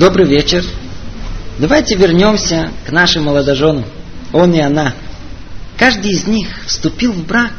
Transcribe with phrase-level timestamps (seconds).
[0.00, 0.64] Добрый вечер.
[1.58, 3.84] Давайте вернемся к нашим молодоженам.
[4.32, 4.94] Он и она.
[5.76, 7.52] Каждый из них вступил в брак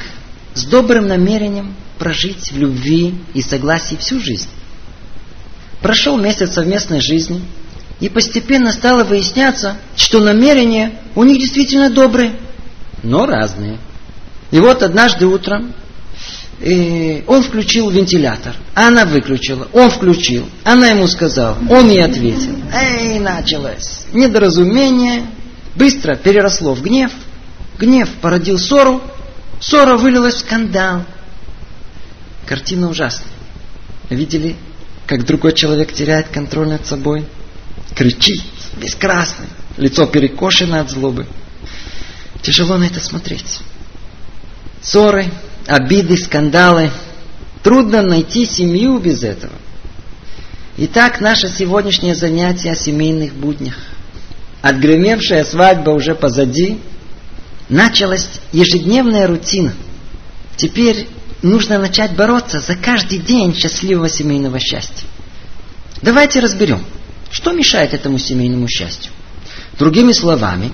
[0.56, 4.50] с добрым намерением прожить в любви и согласии всю жизнь.
[5.84, 7.44] Прошел месяц совместной жизни,
[8.00, 12.40] и постепенно стало выясняться, что намерения у них действительно добрые,
[13.04, 13.78] но разные.
[14.50, 15.76] И вот однажды утром
[16.62, 22.56] и он включил вентилятор, она выключила, он включил, она ему сказала, он ей ответил.
[22.72, 25.26] Эй, началось недоразумение,
[25.76, 27.12] быстро переросло в гнев,
[27.80, 29.02] гнев породил ссору,
[29.60, 31.04] ссора вылилась в скандал.
[32.46, 33.32] Картина ужасная.
[34.10, 34.56] Видели,
[35.08, 37.26] как другой человек теряет контроль над собой?
[37.96, 38.44] Кричит,
[38.78, 41.26] весь красный, лицо перекошено от злобы.
[42.44, 43.62] Тяжело на это смотреть.
[44.82, 45.32] Ссоры,
[45.68, 46.92] обиды, скандалы.
[47.64, 49.54] Трудно найти семью без этого.
[50.78, 53.76] Итак, наше сегодняшнее занятие о семейных буднях.
[54.62, 56.80] Отгремевшая свадьба уже позади.
[57.70, 59.74] Началась ежедневная рутина.
[60.56, 61.08] Теперь
[61.42, 65.08] нужно начать бороться за каждый день счастливого семейного счастья.
[66.02, 66.84] Давайте разберем,
[67.32, 69.12] что мешает этому семейному счастью.
[69.78, 70.72] Другими словами,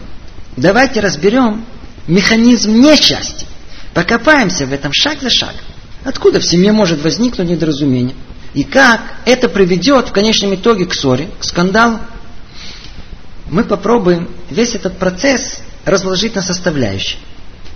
[0.56, 1.66] давайте разберем
[2.08, 3.48] механизм несчастья.
[3.98, 5.66] Покопаемся в этом шаг за шагом.
[6.04, 8.16] Откуда в семье может возникнуть недоразумение?
[8.54, 11.98] И как это приведет в конечном итоге к ссоре, к скандалу?
[13.50, 17.18] Мы попробуем весь этот процесс разложить на составляющие.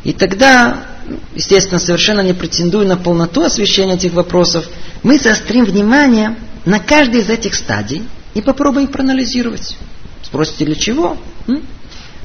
[0.03, 0.85] И тогда,
[1.33, 4.69] естественно, совершенно не претендуя на полноту освещения этих вопросов,
[5.01, 8.03] мы заострим внимание на каждой из этих стадий
[8.35, 9.75] и попробуем их проанализировать.
[10.21, 11.17] Спросите, для чего?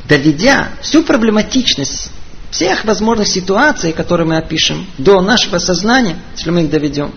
[0.07, 2.11] Доведя всю проблематичность
[2.57, 7.13] всех возможных ситуаций, которые мы опишем, до нашего сознания, если мы их доведем,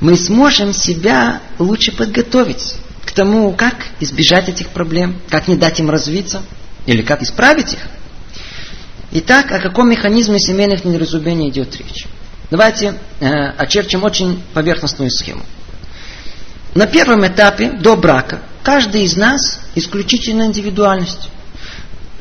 [0.00, 5.90] мы сможем себя лучше подготовить к тому, как избежать этих проблем, как не дать им
[5.90, 6.42] развиться,
[6.86, 7.78] или как исправить их.
[9.12, 12.06] Итак, о каком механизме семейных недоразумений идет речь?
[12.50, 15.44] Давайте э, очерчим очень поверхностную схему.
[16.74, 21.30] На первом этапе, до брака, каждый из нас исключительно индивидуальность.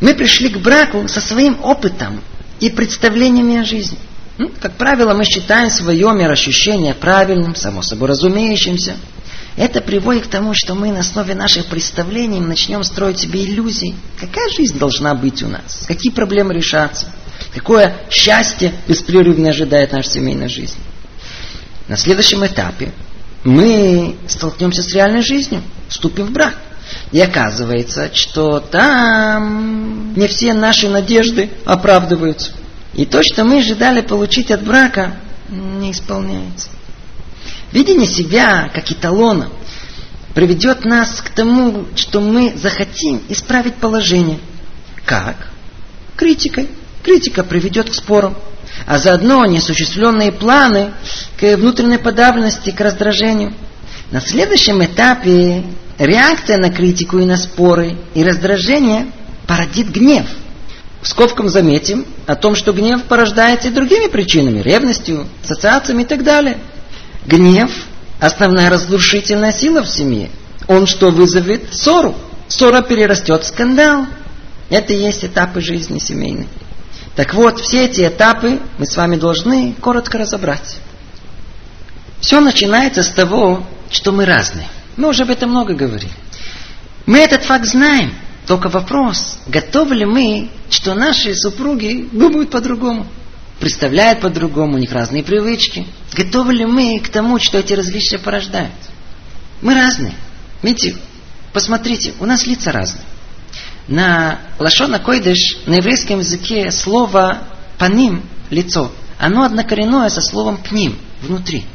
[0.01, 2.22] Мы пришли к браку со своим опытом,
[2.59, 3.97] и представлениями о жизни.
[4.59, 8.95] Как правило, мы считаем свое мироощущение правильным, само собой разумеющимся.
[9.55, 13.95] Это приводит к тому, что мы на основе наших представлений начнем строить себе иллюзии.
[14.19, 15.85] Какая жизнь должна быть у нас?
[15.87, 17.07] Какие проблемы решаться?
[17.53, 20.77] Какое счастье беспрерывно ожидает наша семейная жизнь?
[21.87, 22.91] На следующем этапе
[23.43, 26.55] мы столкнемся с реальной жизнью, вступим в брак.
[27.11, 32.51] И оказывается, что там не все наши надежды оправдываются.
[32.94, 35.16] И то, что мы ожидали получить от брака,
[35.49, 36.69] не исполняется.
[37.71, 39.49] Видение себя как эталона
[40.33, 44.39] приведет нас к тому, что мы захотим исправить положение.
[45.05, 45.50] Как?
[46.15, 46.69] Критикой.
[47.03, 48.35] Критика приведет к спорам.
[48.88, 50.91] А заодно неосуществленные планы
[51.39, 53.53] к внутренней подавленности, к раздражению.
[54.13, 55.63] На следующем этапе
[55.97, 59.07] реакция на критику и на споры и раздражение
[59.47, 60.28] породит гнев.
[61.01, 66.24] В скобкам заметим о том, что гнев порождается и другими причинами, ревностью, ассоциациями и так
[66.24, 66.59] далее.
[67.25, 67.72] Гнев–
[68.19, 70.30] основная разрушительная сила в семье.
[70.68, 71.74] Он что вызовет?
[71.74, 72.13] Ссору.
[72.47, 74.06] Ссора перерастет в скандал.
[74.69, 76.47] Это и есть этапы жизни семейной.
[77.16, 80.78] Так вот, все эти этапы мы с вами должны коротко разобрать.
[82.23, 84.69] Все начинается с того, что мы разные.
[84.95, 86.13] Мы уже об этом много говорили.
[87.06, 88.13] Мы этот факт знаем.
[88.47, 93.07] Только вопрос, готовы ли мы, что наши супруги думают по-другому,
[93.59, 95.85] представляют по-другому, у них разные привычки.
[96.13, 98.72] Готовы ли мы к тому, что эти различия порождают?
[99.62, 100.13] Мы разные.
[100.62, 100.95] Видите,
[101.51, 103.03] посмотрите, у нас лица разные.
[103.89, 107.39] На лашона койдыш, на еврейском языке слово
[107.78, 111.66] паним, лицо, оно однокоренное со словом пним, внутри.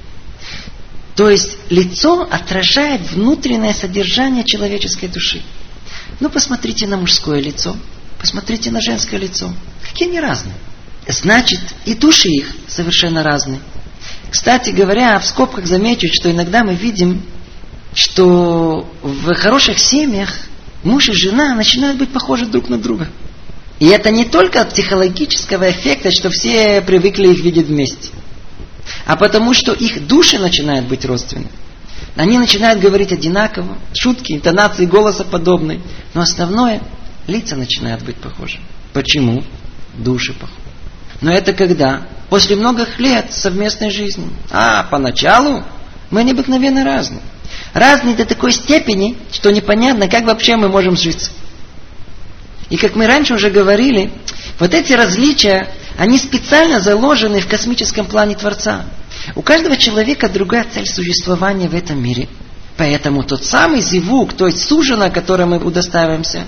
[1.19, 5.43] То есть лицо отражает внутреннее содержание человеческой души.
[6.21, 7.77] Ну, посмотрите на мужское лицо,
[8.21, 9.53] посмотрите на женское лицо.
[9.83, 10.55] Какие они разные.
[11.09, 13.59] Значит, и души их совершенно разные.
[14.31, 17.21] Кстати говоря, в скобках замечу, что иногда мы видим,
[17.95, 20.33] что в хороших семьях
[20.85, 23.09] муж и жена начинают быть похожи друг на друга.
[23.81, 28.11] И это не только от психологического эффекта, что все привыкли их видеть вместе
[29.07, 31.49] а потому что их души начинают быть родственны.
[32.17, 35.81] Они начинают говорить одинаково, шутки, интонации голоса подобные,
[36.15, 36.81] но основное,
[37.27, 38.59] лица начинают быть похожи.
[38.93, 39.45] Почему?
[39.97, 40.59] Души похожи.
[41.21, 42.03] Но это когда?
[42.31, 44.29] После многих лет совместной жизни.
[44.51, 45.65] А поначалу
[46.11, 47.21] мы необыкновенно разные.
[47.73, 51.31] Разные до такой степени, что непонятно, как вообще мы можем жить.
[52.71, 54.11] И как мы раньше уже говорили,
[54.59, 58.85] вот эти различия, они специально заложены в космическом плане Творца.
[59.35, 62.29] У каждого человека другая цель существования в этом мире.
[62.77, 66.47] Поэтому тот самый зивук, то есть сужена, которой мы удостаиваемся,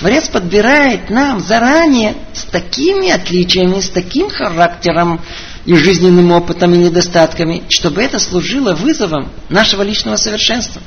[0.00, 5.20] Творец подбирает нам заранее с такими отличиями, с таким характером
[5.64, 10.82] и жизненным опытом и недостатками, чтобы это служило вызовом нашего личного совершенства.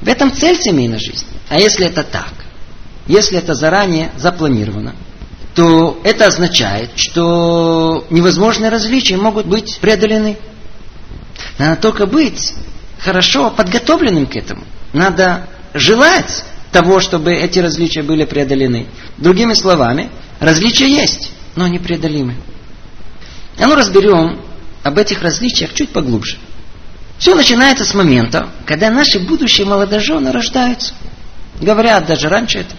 [0.00, 1.28] В этом цель семейной жизни.
[1.50, 2.32] А если это так,
[3.06, 4.94] если это заранее запланировано,
[5.58, 10.38] то это означает, что невозможные различия могут быть преодолены.
[11.58, 12.54] Надо только быть
[13.00, 14.62] хорошо подготовленным к этому.
[14.92, 18.86] Надо желать того, чтобы эти различия были преодолены.
[19.16, 22.36] Другими словами, различия есть, но они преодолимы.
[23.58, 24.40] А ну разберем
[24.84, 26.36] об этих различиях чуть поглубже.
[27.18, 30.94] Все начинается с момента, когда наши будущие молодожены рождаются.
[31.60, 32.76] Говорят даже раньше это.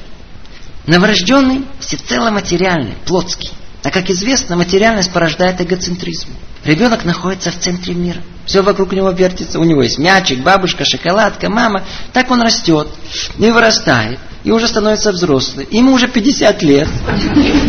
[0.87, 3.51] Новорожденный всецело материальный, плотский.
[3.83, 6.29] А как известно, материальность порождает эгоцентризм.
[6.65, 8.21] Ребенок находится в центре мира.
[8.45, 9.59] Все вокруг него вертится.
[9.59, 11.85] У него есть мячик, бабушка, шоколадка, мама.
[12.11, 12.89] Так он растет
[13.37, 14.19] и вырастает.
[14.43, 15.67] И уже становится взрослый.
[15.71, 16.89] Ему уже 50 лет.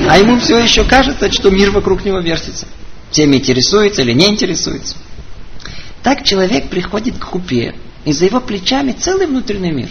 [0.09, 2.67] А ему все еще кажется, что мир вокруг него вертится.
[3.11, 4.97] Теми интересуется или не интересуется.
[6.03, 7.75] Так человек приходит к купе.
[8.05, 9.91] И за его плечами целый внутренний мир.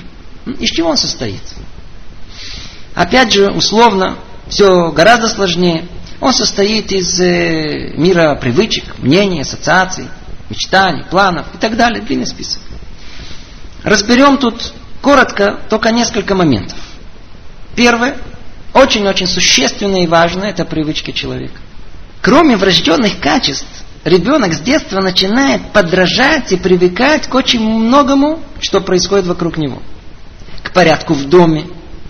[0.60, 1.42] Из чего он состоит?
[2.96, 5.86] Опять же, условно, все гораздо сложнее.
[6.20, 10.08] Он состоит из э, мира привычек, мнений, ассоциаций,
[10.50, 12.02] мечтаний, планов и так далее.
[12.02, 12.62] Длинный список.
[13.84, 16.78] Разберем тут коротко только несколько моментов.
[17.76, 18.18] Первое,
[18.74, 21.60] очень-очень существенное и важное, это привычки человека.
[22.22, 23.68] Кроме врожденных качеств,
[24.04, 29.82] ребенок с детства начинает подражать и привыкать к очень многому, что происходит вокруг него.
[30.64, 31.66] К порядку в доме,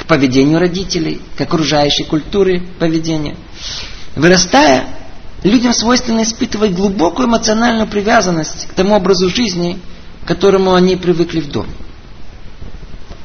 [0.09, 3.38] поведению родителей, к окружающей культуре поведения.
[4.15, 4.88] Вырастая,
[5.44, 9.79] людям свойственно испытывать глубокую эмоциональную привязанность к тому образу жизни,
[10.25, 11.69] к которому они привыкли в доме.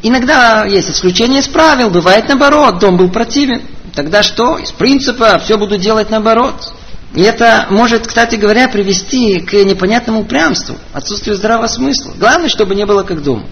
[0.02, 3.62] Иногда есть исключение из правил, бывает наоборот, дом был противен.
[3.94, 4.58] Тогда что?
[4.58, 6.75] Из принципа все буду делать наоборот.
[7.14, 12.12] И это может, кстати говоря, привести к непонятному упрямству, отсутствию здравого смысла.
[12.19, 13.46] Главное, чтобы не было как дома.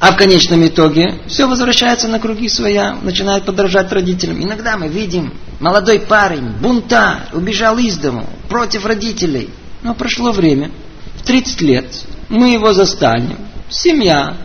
[0.00, 4.40] А в конечном итоге все возвращается на круги своя, начинает подражать родителям.
[4.42, 9.50] Иногда мы видим молодой парень, бунта, убежал из дому, против родителей.
[9.82, 10.70] Но прошло время,
[11.16, 11.86] в 30 лет,
[12.28, 13.38] мы его застанем.
[13.68, 14.36] Семья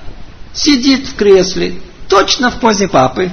[0.54, 1.76] сидит в кресле,
[2.10, 3.32] точно в позе папы.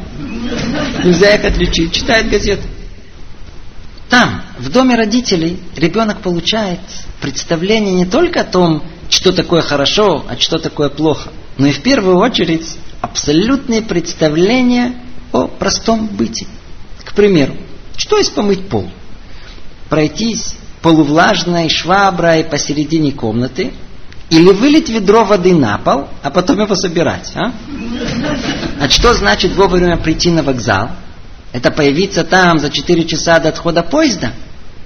[1.02, 2.62] Нельзя их отличить, читает газеты.
[4.11, 6.81] Там, в доме родителей, ребенок получает
[7.20, 11.30] представление не только о том, что такое хорошо, а что такое плохо–
[11.60, 14.94] но и в первую очередь абсолютные представления
[15.30, 16.46] о простом быте.
[17.04, 17.54] К примеру,
[17.98, 18.90] что есть помыть пол?
[19.90, 23.74] Пройтись полувлажной шваброй посередине комнаты
[24.30, 27.30] или вылить ведро воды на пол, а потом его собирать.
[27.34, 27.52] А,
[28.80, 30.92] а что значит вовремя прийти на вокзал?
[31.52, 34.32] Это появиться там за 4 часа до отхода поезда?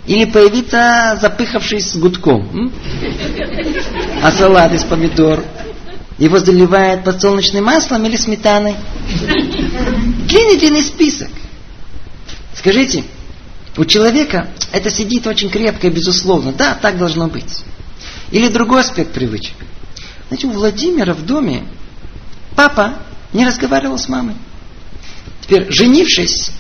[0.06, 2.48] Или появиться запыхавшись с гудком?
[2.52, 2.72] М?
[4.22, 5.42] А салат из помидор
[6.18, 8.76] его заливают подсолнечным маслом или сметаной.
[10.28, 11.30] Длинный-длинный список.
[12.54, 13.04] Скажите,
[13.76, 16.52] у человека это сидит очень крепко и безусловно.
[16.52, 17.64] Да, так должно быть.
[18.30, 19.54] Или другой аспект привычек.
[20.28, 21.64] Знаете, у Владимира в доме
[22.54, 22.94] папа
[23.32, 24.36] не разговаривал с мамой.
[25.42, 26.50] Теперь, женившись,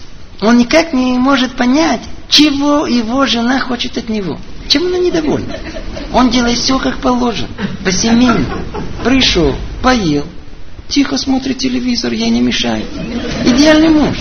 [0.40, 4.38] он никак не может понять, чего его жена хочет от него.
[4.68, 5.56] Чем она недовольна?
[6.12, 7.48] Он делает все как положено,
[7.84, 8.46] по-семейному.
[9.04, 10.24] Пришел, поел,
[10.88, 12.86] тихо смотрит телевизор, ей не мешает.
[13.44, 14.16] Идеальный муж.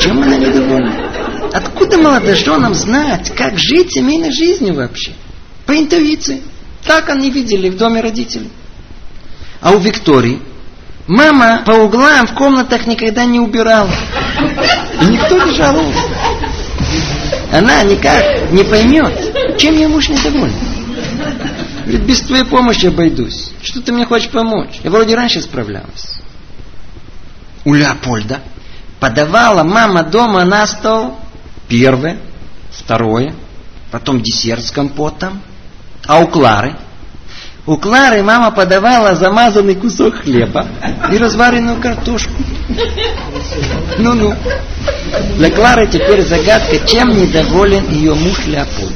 [0.00, 0.92] Чем она недовольна?
[1.52, 5.12] Откуда молодоженам знать, как жить семейной жизнью вообще?
[5.66, 6.42] По интуиции.
[6.84, 8.50] Так они видели в доме родителей.
[9.60, 10.40] А у Виктории
[11.06, 13.90] мама по углам в комнатах никогда не убирала.
[15.02, 16.00] И никто не жаловался.
[17.52, 20.54] Она никак не поймет, чем ее муж недоволен.
[21.84, 23.50] Говорит, без твоей помощи обойдусь.
[23.62, 24.80] Что ты мне хочешь помочь?
[24.84, 26.20] Я вроде раньше справлялась.
[27.64, 28.40] У Леопольда
[29.00, 31.18] подавала мама дома на стол
[31.68, 32.18] первое,
[32.70, 33.34] второе,
[33.90, 35.42] потом десерт с компотом.
[36.06, 36.76] А у Клары?
[37.64, 40.66] У Клары мама подавала замазанный кусок хлеба
[41.12, 42.32] и разваренную картошку.
[43.98, 44.34] Ну-ну.
[45.36, 48.92] Для Клары теперь загадка, чем недоволен ее муж Леопольд.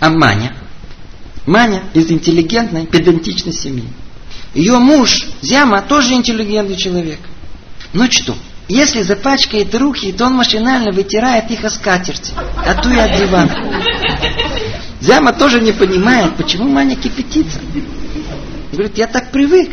[0.00, 0.54] А Маня?
[1.46, 3.88] Маня из интеллигентной, педантичной семьи.
[4.52, 7.18] Ее муж, Зяма, тоже интеллигентный человек.
[7.94, 8.36] Ну что,
[8.68, 13.50] если запачкает руки, то он машинально вытирает их о скатерть, а ту и от дивана.
[15.02, 17.58] Зяма тоже не понимает, почему Маня кипятится.
[18.70, 19.70] Говорит, я так привык.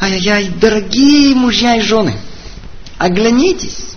[0.00, 2.14] Ай-яй-яй, дорогие мужья и жены,
[2.98, 3.92] оглянитесь,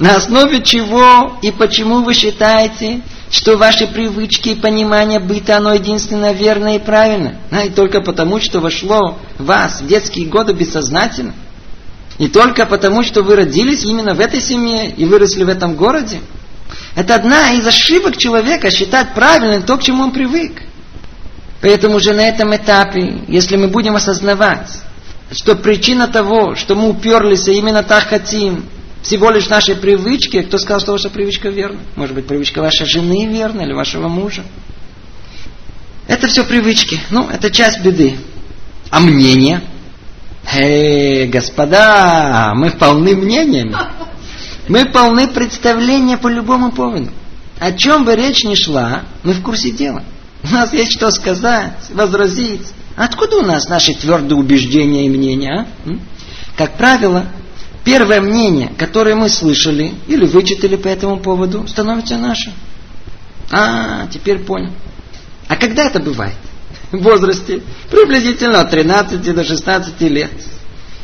[0.00, 6.32] на основе чего и почему вы считаете, что ваши привычки и понимание быта, оно единственно
[6.32, 7.38] верно и правильно.
[7.52, 11.34] А и только потому, что вошло в вас в детские годы бессознательно.
[12.18, 16.20] И только потому, что вы родились именно в этой семье и выросли в этом городе.
[16.96, 20.62] Это одна из ошибок человека считать правильным то, к чему он привык.
[21.60, 24.70] Поэтому же на этом этапе, если мы будем осознавать,
[25.30, 28.64] что причина того, что мы уперлись, и именно так хотим,
[29.02, 31.80] всего лишь нашей привычки, кто сказал, что ваша привычка верна?
[31.96, 34.42] Может быть, привычка вашей жены верна или вашего мужа?
[36.08, 36.98] Это все привычки.
[37.10, 38.16] Ну, это часть беды.
[38.88, 39.60] А мнение?
[40.50, 43.76] Эй, господа, мы полны мнениями.
[44.68, 47.10] Мы полны представления по любому поводу.
[47.58, 50.02] О чем бы речь ни шла, мы в курсе дела.
[50.42, 52.66] У нас есть что сказать, возразить.
[52.96, 55.66] Откуда у нас наши твердые убеждения и мнения?
[55.84, 55.90] А?
[56.56, 57.26] Как правило,
[57.84, 62.52] первое мнение, которое мы слышали или вычитали по этому поводу, становится нашим.
[63.50, 64.72] А, теперь понял.
[65.48, 66.36] А когда это бывает?
[66.90, 70.30] В возрасте приблизительно от 13 до 16 лет.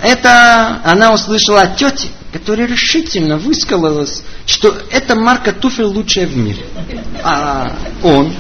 [0.03, 6.65] Это она услышала от тети, которая решительно высказалась, что эта марка туфель лучшая в мире.
[7.23, 8.33] А он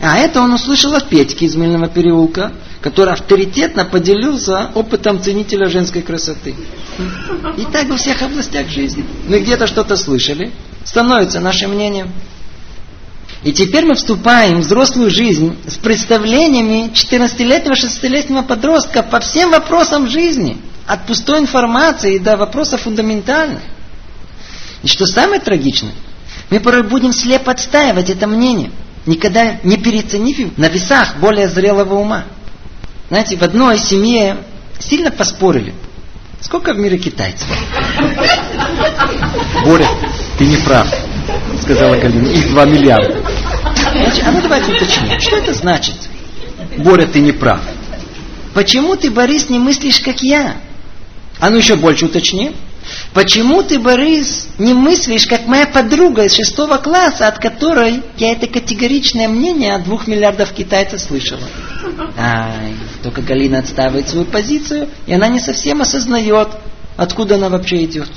[0.00, 6.02] а это он услышал от Петьки из Мыльного переулка, который авторитетно поделился опытом ценителя женской
[6.02, 6.54] красоты.
[7.56, 9.04] И так во всех областях жизни.
[9.26, 10.52] Мы где-то что-то слышали,
[10.84, 12.12] становится нашим мнением.
[13.42, 20.08] И теперь мы вступаем в взрослую жизнь с представлениями 14-летнего, 16-летнего подростка по всем вопросам
[20.08, 20.58] жизни.
[20.88, 23.62] От пустой информации до вопросов фундаментальных.
[24.82, 25.94] И что самое трагичное,
[26.50, 28.72] мы порой будем слепо отстаивать это мнение–
[29.08, 32.24] никогда не переоценив на весах более зрелого ума.
[33.08, 34.38] Знаете, в одной семье
[34.78, 35.74] сильно поспорили.
[36.40, 37.48] Сколько в мире китайцев?
[39.64, 39.88] Боря,
[40.38, 40.86] ты не прав,
[41.62, 42.28] сказала Галина.
[42.28, 43.24] Их два миллиарда.
[43.92, 45.18] Значит, а ну давайте уточним.
[45.18, 45.96] Что это значит?
[46.76, 47.60] Боря, ты не прав.
[48.54, 50.56] Почему ты, Борис, не мыслишь, как я?
[51.40, 52.54] А ну еще больше уточни.
[53.12, 58.46] Почему ты, Борис, не мыслишь, как моя подруга из шестого класса, от которой я это
[58.46, 61.42] категоричное мнение от двух миллиардов китайцев слышала?
[62.16, 66.48] Ай, только Галина отстаивает свою позицию, и она не совсем осознает,
[66.96, 68.08] откуда она вообще идет.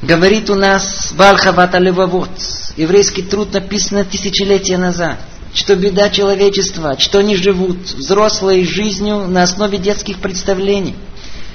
[0.00, 2.30] Говорит у нас Вальхавата Левовод,
[2.76, 5.18] еврейский труд написан тысячелетия назад,
[5.54, 10.94] что беда человечества, что они живут взрослой жизнью на основе детских представлений–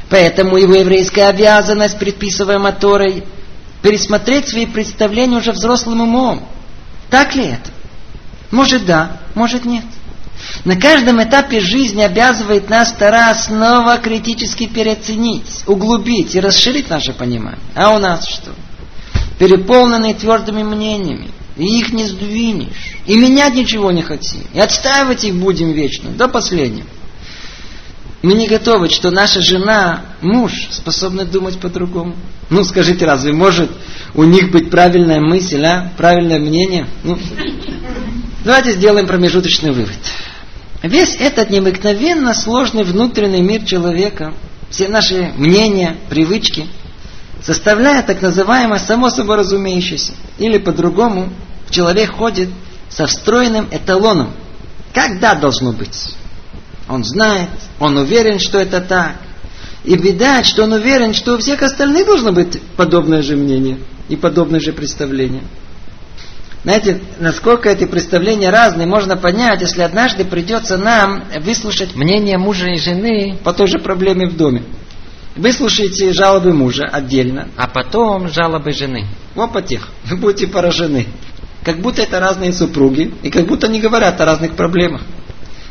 [0.10, 3.24] Поэтому его еврейская обязанность, предписываемая Торой,
[3.82, 6.48] пересмотреть свои представления уже взрослым умом.
[7.10, 7.72] Так ли это?
[8.52, 9.84] Может да, может нет.
[10.64, 17.60] На каждом этапе жизни обязывает нас Тара снова критически переоценить, углубить и расширить наше понимание.
[17.76, 18.52] А у нас что?
[19.40, 21.30] Переполненные твердыми мнениями.
[21.58, 23.00] И их не сдвинешь.
[23.08, 24.42] И менять ничего не хотим.
[24.54, 26.88] И отстаивать их будем вечно, до последнего.
[28.24, 32.16] Мы не готовы, что наша жена, муж способны думать по-другому.
[32.50, 33.70] Ну, скажите, разве может
[34.16, 35.92] у них быть правильная мысль, а?
[35.98, 36.88] правильное мнение?
[37.04, 37.18] Ну,
[38.44, 39.98] давайте сделаем промежуточный вывод.
[40.82, 44.34] Весь этот необыкновенно сложный внутренний мир человека,
[44.70, 46.68] все наши мнения, привычки,
[47.44, 50.14] составляет так называемое само собой разумеющееся.
[50.40, 51.30] Или по-другому,
[51.70, 52.50] человек ходит
[52.90, 54.32] со встроенным эталоном.
[54.94, 56.16] Когда должно быть?
[56.88, 59.16] Он знает, он уверен, что это так.
[59.84, 63.78] И видать, что он уверен, что у всех остальных должно быть подобное же мнение
[64.10, 65.44] и подобное же представление.
[66.64, 72.78] Знаете, насколько эти представления разные, можно понять, если однажды придется нам выслушать мнение мужа и
[72.78, 74.64] жены по той же проблеме в доме.
[75.36, 79.06] Выслушайте жалобы мужа отдельно, а потом жалобы жены.
[79.36, 79.88] Вот по тех.
[80.06, 81.08] Вы будете поражены.
[81.64, 85.04] Как будто это разные супруги, и как будто они говорят о разных проблемах.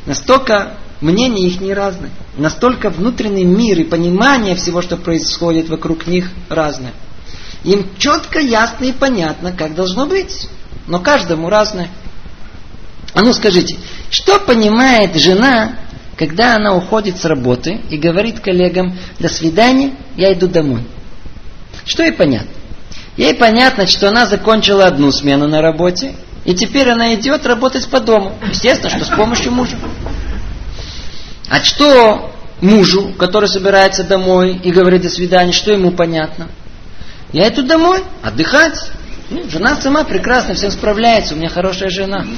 [0.06, 2.10] Настолько мнения их не разные.
[2.36, 6.92] Настолько внутренний мир и понимание всего, что происходит вокруг них, разное.
[7.64, 10.48] Им четко, ясно и понятно, как должно быть.
[10.86, 11.90] Но каждому разное.
[13.12, 13.76] А ну скажите,
[14.10, 15.76] что понимает жена,
[16.16, 20.82] когда она уходит с работы и говорит коллегам, до свидания, я иду домой?
[21.84, 22.50] Что ей понятно?
[23.16, 27.98] Ей понятно, что она закончила одну смену на работе, И теперь она идет работать по
[27.98, 28.38] дому.
[28.48, 29.76] Естественно, что с помощью мужа.
[31.48, 36.48] А что мужу, который собирается домой и говорит до свидания, что ему понятно?
[37.32, 38.90] Я иду домой отдыхать.
[39.28, 42.24] Ну, жена сама прекрасно всем справляется, у меня хорошая жена.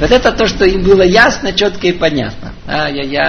[0.00, 2.54] Вот это то, что им было ясно, четко и понятно.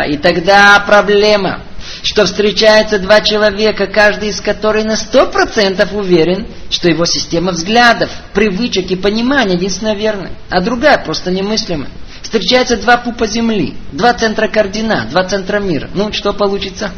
[0.07, 1.63] И тогда проблема,
[2.01, 8.09] что встречаются два человека, каждый из которых на сто процентов уверен, что его система взглядов,
[8.33, 11.89] привычек и понимания единственно верная, а другая просто немыслимая.
[12.21, 15.89] Встречаются два пупа земли, два центра координат, два центра мира.
[15.93, 16.91] Ну, что получится?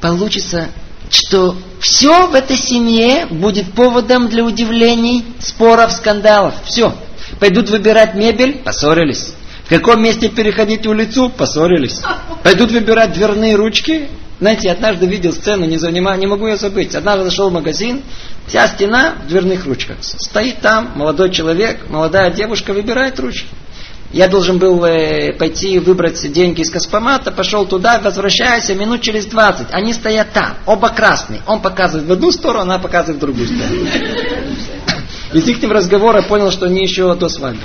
[0.00, 0.68] Получится
[1.10, 6.54] что все в этой семье будет поводом для удивлений, споров, скандалов.
[6.64, 6.94] Все.
[7.38, 9.32] Пойдут выбирать мебель, поссорились.
[9.64, 12.00] В каком месте переходить улицу, поссорились.
[12.42, 14.08] Пойдут выбирать дверные ручки.
[14.40, 16.94] Знаете, я однажды видел сцену, не, занимаю, не могу ее забыть.
[16.94, 18.02] Однажды зашел в магазин,
[18.46, 19.98] вся стена в дверных ручках.
[20.00, 23.46] Стоит там молодой человек, молодая девушка выбирает ручки.
[24.12, 29.68] Я должен был э, пойти выбрать деньги из Каспомата, пошел туда, возвращаюсь, минут через 20.
[29.70, 31.42] Они стоят там, оба красные.
[31.46, 33.86] Он показывает в одну сторону, она показывает в другую сторону.
[35.32, 37.62] Из их разговора понял, что они еще до свадьбы.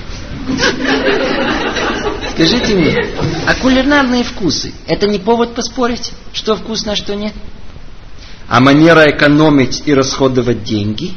[2.29, 3.07] Скажите мне,
[3.47, 7.33] а кулинарные вкусы, это не повод поспорить, что вкусно, а что нет?
[8.47, 11.13] А манера экономить и расходовать деньги?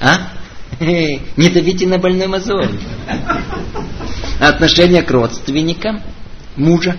[0.00, 0.30] А?
[0.78, 2.68] Не давите на больной мозоль
[4.38, 6.02] отношение к родственникам
[6.56, 6.96] мужа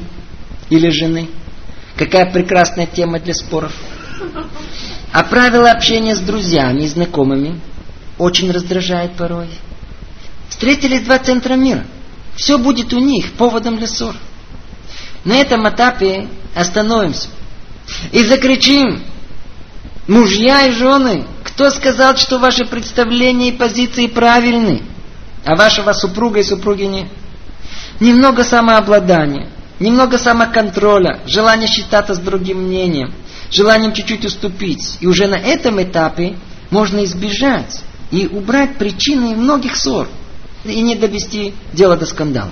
[0.69, 1.29] или жены.
[1.95, 3.73] Какая прекрасная тема для споров.
[5.11, 7.59] А правила общения с друзьями и знакомыми
[8.17, 9.49] очень раздражает порой.
[10.49, 11.85] Встретились два центра мира.
[12.35, 14.15] Все будет у них поводом для ссор.
[15.25, 17.27] На этом этапе остановимся.
[18.11, 19.03] И закричим,
[20.07, 24.83] мужья и жены, кто сказал, что ваши представления и позиции правильны,
[25.43, 27.07] а вашего супруга и супруги нет?
[27.99, 33.13] Немного самообладания, немного самоконтроля, желание считаться с другим мнением,
[33.51, 34.97] желанием чуть-чуть уступить.
[34.99, 36.37] И уже на этом этапе
[36.69, 40.07] можно избежать и убрать причины многих ссор
[40.63, 42.51] и не довести дело до скандала.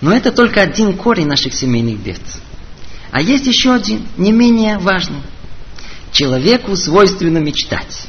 [0.00, 2.20] Но это только один корень наших семейных бед.
[3.10, 5.20] А есть еще один, не менее важный.
[6.12, 8.06] Человеку свойственно мечтать.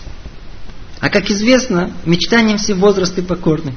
[0.99, 3.73] А как известно, мечтаниям все возрасты покорны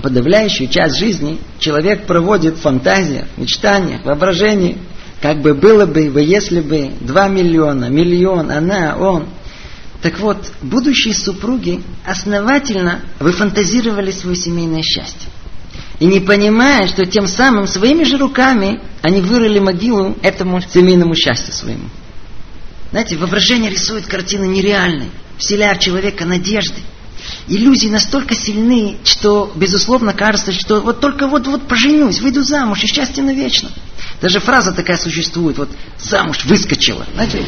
[0.00, 4.78] подавляющую часть жизни человек проводит в фантазиях, мечтаниях, воображении,
[5.20, 9.26] как бы было бы, если бы два миллиона, миллион, она, он.
[10.02, 15.28] Так вот, будущие супруги основательно выфантазировали свое семейное счастье.
[15.98, 21.52] И не понимая, что тем самым своими же руками они вырыли могилу этому семейному счастью
[21.52, 21.84] своему.
[22.90, 26.80] Знаете, воображение рисует картины нереальные, вселяя в человека надежды,
[27.50, 33.22] иллюзии настолько сильны, что, безусловно, кажется, что вот только вот-вот поженюсь, выйду замуж, и счастье
[33.22, 33.68] навечно.
[34.22, 37.04] Даже фраза такая существует, вот замуж выскочила.
[37.14, 37.42] Знаете,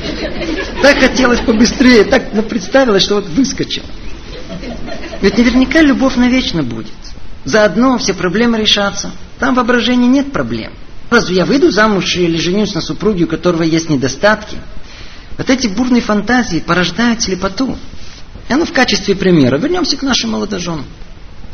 [0.82, 3.86] так хотелось побыстрее, так представилось, что вот выскочила.
[5.20, 6.92] Ведь наверняка любовь навечно будет.
[7.44, 9.10] Заодно все проблемы решатся.
[9.38, 10.72] Там в воображении нет проблем.
[11.10, 14.56] Разве я выйду замуж или женюсь на супруге, у которого есть недостатки?
[15.36, 17.76] Вот эти бурные фантазии порождают слепоту.
[18.48, 19.58] И ну в качестве примера.
[19.58, 20.84] Вернемся к нашим молодоженам.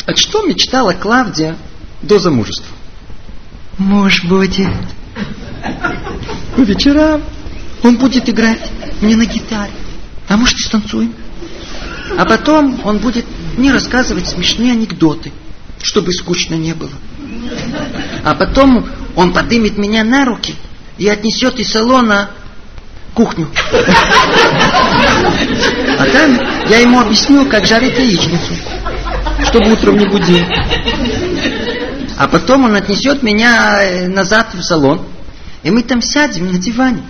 [0.07, 1.57] А что мечтала Клавдия
[2.03, 2.75] до замужества?
[3.77, 4.73] Муж будет.
[6.57, 7.23] По вечерам
[7.83, 8.61] он будет играть
[9.01, 9.73] мне на гитаре.
[10.29, 11.15] А может, и станцуем?
[12.17, 15.33] А потом он будет мне рассказывать смешные анекдоты,
[15.83, 16.93] чтобы скучно не было.
[18.25, 20.55] А потом он подымет меня на руки
[20.97, 22.31] и отнесет из салона
[23.15, 23.49] кухню.
[25.99, 28.55] А там я ему объясню, как жарить яичницу,
[29.45, 30.45] чтобы утром не будил.
[32.17, 35.03] А потом он отнесет меня э, назад в салон,
[35.63, 37.03] и мы там сядем на диване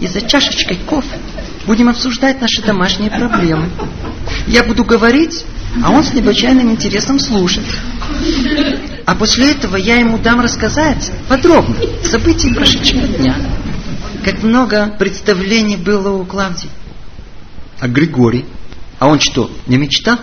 [0.00, 1.18] и за чашечкой кофе
[1.66, 3.70] будем обсуждать наши домашние проблемы.
[4.46, 5.44] Я буду говорить,
[5.82, 7.66] а он с необычайным интересом слушать.
[9.06, 13.36] А после этого я ему дам рассказать подробно события прошедшего дня.
[14.24, 16.70] Как много представлений было у Клавдии.
[17.84, 18.46] А Григорий?
[18.98, 20.16] А он что, не мечтал?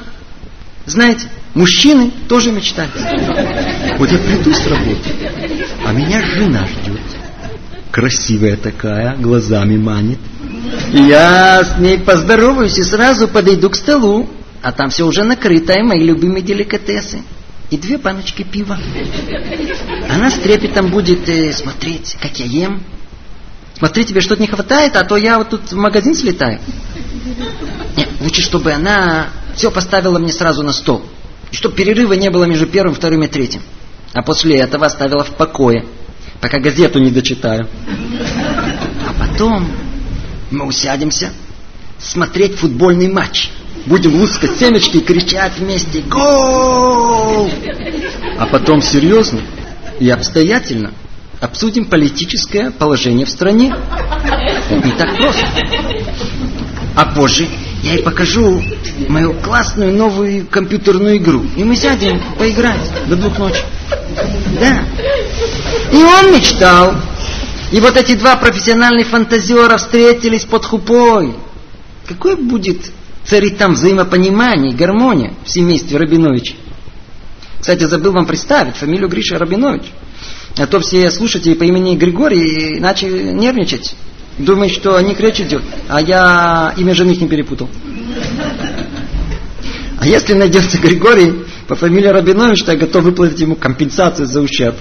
[0.87, 2.91] Знаете, мужчины тоже мечтают.
[3.99, 5.11] Вот я приду с работы,
[5.85, 6.99] а меня жена ждет.
[7.91, 10.17] Красивая такая, глазами манит.
[10.91, 14.27] Я с ней поздороваюсь и сразу подойду к столу.
[14.63, 17.21] А там все уже накрыто, и мои любимые деликатесы.
[17.69, 18.79] И две баночки пива.
[20.09, 22.81] Она с трепетом будет э, смотреть, как я ем,
[23.81, 26.59] Смотри, тебе что-то не хватает, а то я вот тут в магазин слетаю.
[28.19, 31.03] Лучше, чтобы она все поставила мне сразу на стол.
[31.51, 33.61] И чтобы перерыва не было между первым, вторым и третьим.
[34.13, 35.85] А после этого оставила в покое,
[36.39, 37.67] пока газету не дочитаю.
[39.07, 39.67] А потом
[40.49, 41.31] мы усядемся
[41.97, 43.51] смотреть футбольный матч.
[43.85, 47.49] Будем лускать семечки и кричать вместе «Гол!»
[48.37, 49.41] А потом серьезно
[49.99, 50.93] и обстоятельно
[51.39, 53.73] обсудим политическое положение в стране.
[54.69, 55.47] Это не так просто.
[56.95, 57.47] А позже
[57.83, 58.61] я ей покажу
[59.07, 61.43] мою классную новую компьютерную игру.
[61.55, 63.61] И мы сядем поиграть до двух ночи.
[64.59, 64.83] Да.
[65.91, 66.95] И он мечтал.
[67.71, 71.33] И вот эти два профессиональных фантазера встретились под хупой.
[72.07, 72.91] Какой будет
[73.23, 76.55] царить там взаимопонимание и гармония в семействе Рабиновича?
[77.61, 79.83] Кстати, забыл вам представить фамилию Гриша Рабинович.
[80.57, 83.95] А то все слушатели по имени Григорий начали нервничать.
[84.37, 85.17] Думают, что о них
[85.89, 87.69] а я имя жены не перепутал.
[89.99, 94.75] А если найдется Григорий по фамилии Рабинович, то я готов выплатить ему компенсацию за ущерб.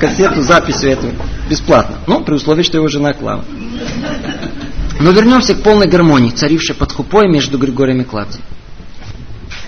[0.00, 1.06] Кассету, записью эту.
[1.48, 1.98] Бесплатно.
[2.08, 3.44] Ну, при условии, что его жена Клава.
[4.98, 8.42] Но вернемся к полной гармонии, царившей под хупой между Григорием и Клавдией.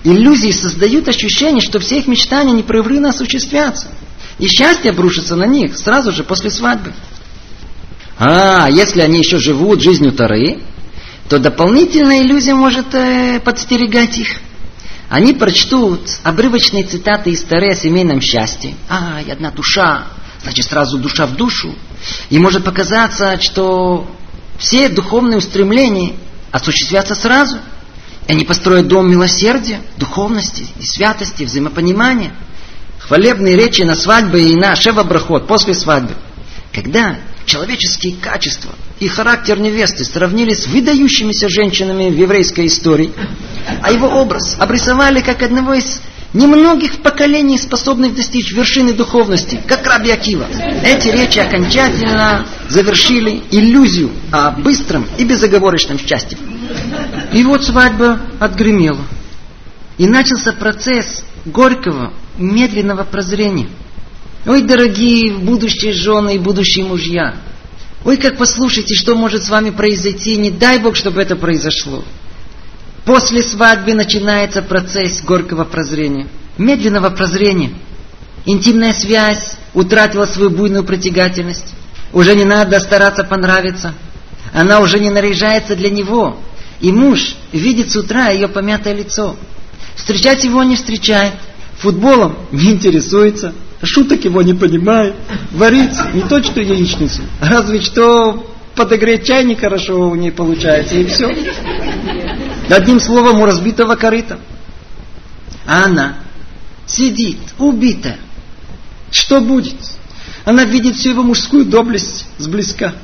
[0.02, 3.88] Иллюзии создают ощущение, что все их мечтания непрерывно осуществятся.
[4.38, 6.92] И счастье обрушится на них сразу же после свадьбы.
[8.18, 10.58] А, если они еще живут жизнью Тары,
[11.28, 14.28] то дополнительная иллюзия может э, подстерегать их.
[15.08, 18.74] Они прочтут обрывочные цитаты из Тары о семейном счастье.
[18.88, 20.04] А, и одна душа,
[20.42, 21.74] значит сразу душа в душу.
[22.30, 24.08] И может показаться, что
[24.58, 26.14] все духовные устремления
[26.52, 27.58] осуществятся сразу.
[28.26, 32.32] И они построят дом милосердия, духовности и святости, взаимопонимания.
[32.98, 36.14] Хвалебные речи на свадьбе и на шева-брахот после свадьбы.
[36.76, 43.12] Когда человеческие качества и характер невесты сравнились с выдающимися женщинами в еврейской истории,
[43.80, 46.02] а его образ обрисовали как одного из
[46.34, 50.46] немногих в поколении способных достичь вершины духовности, как Раби Акива.
[50.84, 56.36] Эти речи окончательно завершили иллюзию о быстром и безоговорочном счастье.
[57.32, 59.06] И вот свадьба отгремела.
[59.96, 63.70] И начался процесс горького, медленного прозрения–
[64.46, 67.34] Ой, дорогие будущие жены и будущие мужья,
[68.04, 72.04] ой, как послушайте, что может с вами произойти, не дай Бог, чтобы это произошло.
[73.04, 76.28] После свадьбы начинается процесс горького прозрения,
[76.58, 77.72] медленного прозрения.
[78.44, 81.74] Интимная связь утратила свою буйную притягательность.
[82.12, 83.94] Уже не надо стараться понравиться.
[84.52, 86.38] Она уже не наряжается для него.
[86.80, 89.34] И муж видит с утра ее помятое лицо.
[89.96, 91.34] Встречать его не встречает.
[91.78, 93.52] Футболом не интересуется
[93.82, 95.14] шуток его не понимает,
[95.52, 101.34] варить не то, что яичницу, разве что подогреть чайник хорошо у ней получается, и все.
[102.68, 104.38] Одним словом, у разбитого корыта.
[105.66, 106.18] А она
[106.86, 108.18] сидит, убитая.
[109.10, 109.74] Что будет?
[110.44, 112.94] Она видит всю его мужскую доблесть сблизка.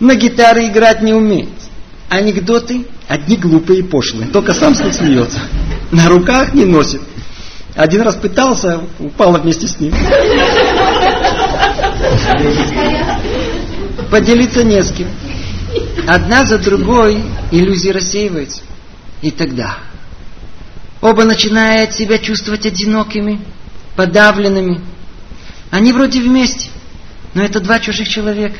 [0.00, 1.48] На гитаре играть не умеет.
[2.08, 4.28] Анекдоты одни глупые и пошлые.
[4.28, 5.40] Только сам с них смеется.
[5.90, 7.00] На руках не носит.
[7.74, 9.92] Один раз пытался, упала вместе с ним.
[14.10, 15.08] Поделиться не с кем.
[16.06, 18.62] Одна за другой иллюзии рассеиваются.
[19.22, 19.78] И тогда
[21.00, 23.40] оба начинают себя чувствовать одинокими,
[23.96, 24.80] подавленными.
[25.70, 26.70] Они вроде вместе,
[27.34, 28.58] но это два чужих человека.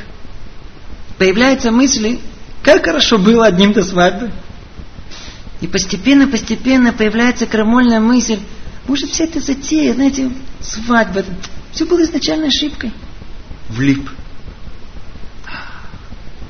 [1.18, 2.18] Появляются мысли,
[2.64, 4.32] как хорошо было одним до свадьбы.
[5.60, 8.40] И постепенно-постепенно появляется крамольная мысль,
[8.86, 11.24] может, вся эта затея, знаете, свадьба,
[11.72, 12.92] все было изначально ошибкой.
[13.68, 14.08] Влип.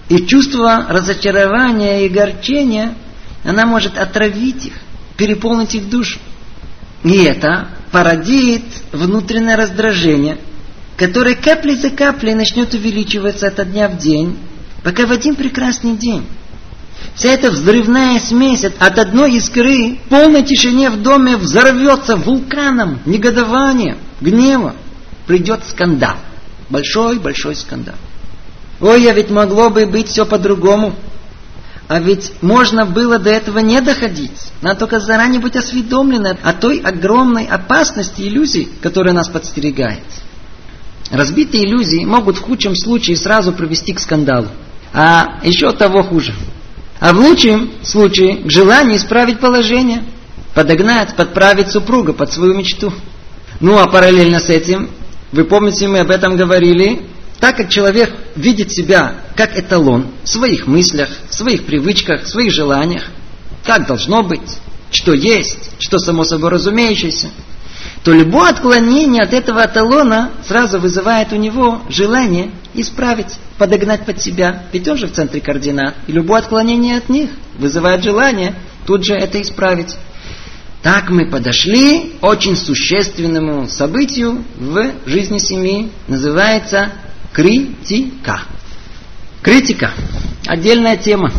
[0.09, 2.95] И чувство разочарования и горчения,
[3.45, 4.75] она может отравить их,
[5.17, 6.19] переполнить их душу.
[7.05, 10.39] И это породит внутреннее раздражение,
[10.97, 14.39] которое каплей за каплей начнет увеличиваться от дня в день,
[14.83, 16.27] пока в один прекрасный день
[17.15, 23.97] Вся эта взрывная смесь от одной искры в полной тишине в доме взорвется вулканом негодования,
[24.21, 24.75] гнева.
[25.27, 26.17] Придет скандал.
[26.71, 27.95] Большой-большой скандал.
[28.81, 30.95] Ой, а ведь могло бы быть все по-другому.
[31.87, 34.53] А ведь можно было до этого не доходить.
[34.61, 40.03] Надо только заранее быть осведомлены о той огромной опасности иллюзий, которая нас подстерегает.
[41.11, 44.49] Разбитые иллюзии могут в худшем случае сразу привести к скандалу.
[44.93, 46.35] А еще того хуже–
[47.01, 50.05] а в лучшем случае к желанию исправить положение,
[50.55, 52.93] подогнать, подправить супруга под свою мечту.
[53.61, 54.91] Ну а параллельно с этим,
[55.33, 57.03] вы помните, мы об этом говорили,
[57.41, 62.53] так как человек видит себя как эталон в своих мыслях, в своих привычках, в своих
[62.53, 63.05] желаниях,
[63.65, 64.59] как должно быть,
[64.91, 67.31] что есть, что само собой разумеющееся,
[68.03, 74.65] то любое отклонение от этого эталона сразу вызывает у него желание исправить, подогнать под себя.
[74.73, 75.95] Ведь он же в центре координат.
[76.07, 78.55] И любое отклонение от них вызывает желание
[78.87, 79.97] тут же это исправить.
[80.83, 85.91] Так мы подошли к очень существенному событию в жизни семьи.
[86.09, 86.93] Называется
[87.33, 88.43] критика.
[89.41, 89.93] Критика.
[90.47, 91.33] Отдельная тема.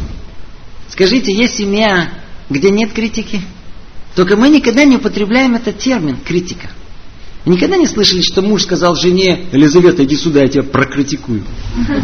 [0.90, 2.10] Скажите, есть семья,
[2.50, 3.42] где нет критики?
[4.16, 6.70] Только мы никогда не употребляем этот термин критика.
[7.46, 11.44] Никогда не слышали, что муж сказал жене, Елизавета, иди сюда, я тебя прокритикую.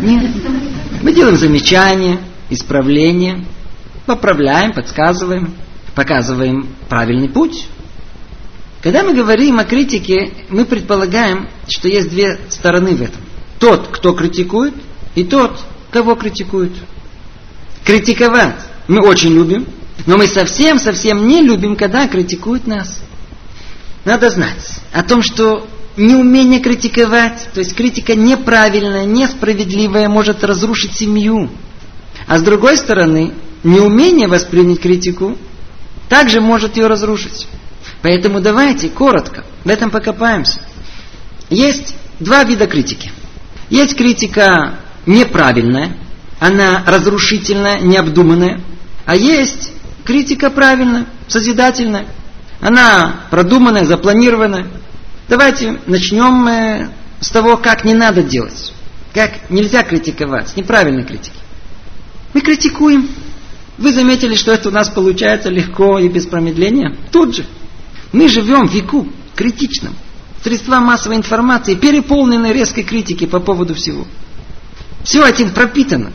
[0.01, 0.29] Нет.
[1.01, 2.19] Мы делаем замечания,
[2.49, 3.45] исправления,
[4.05, 5.55] поправляем, подсказываем,
[5.95, 7.67] показываем правильный путь.
[8.83, 13.21] Когда мы говорим о критике, мы предполагаем, что есть две стороны в этом.
[13.57, 14.73] Тот, кто критикует,
[15.15, 15.59] и тот,
[15.91, 16.73] кого критикуют.
[17.83, 19.65] Критиковать мы очень любим,
[20.05, 23.01] но мы совсем-совсем не любим, когда критикуют нас.
[24.05, 31.49] Надо знать о том, что неумение критиковать, то есть критика неправильная, несправедливая, может разрушить семью.
[32.27, 33.33] А с другой стороны,
[33.63, 35.37] неумение воспринять критику
[36.09, 37.47] также может ее разрушить.
[38.01, 40.61] Поэтому давайте коротко в этом покопаемся.
[41.49, 43.11] Есть два вида критики.
[43.69, 45.97] Есть критика неправильная,
[46.39, 48.61] она разрушительная, необдуманная.
[49.05, 49.71] А есть
[50.03, 52.07] критика правильная, созидательная.
[52.59, 54.67] Она продуманная, запланированная.
[55.27, 58.73] Давайте начнем э, с того, как не надо делать.
[59.13, 61.35] Как нельзя критиковать, неправильной критики.
[62.33, 63.09] Мы критикуем.
[63.77, 66.95] Вы заметили, что это у нас получается легко и без промедления?
[67.11, 67.45] Тут же.
[68.13, 69.95] Мы живем в веку критичном.
[70.43, 74.05] Средства массовой информации переполнены резкой критики по поводу всего.
[75.03, 76.11] Все этим пропитано.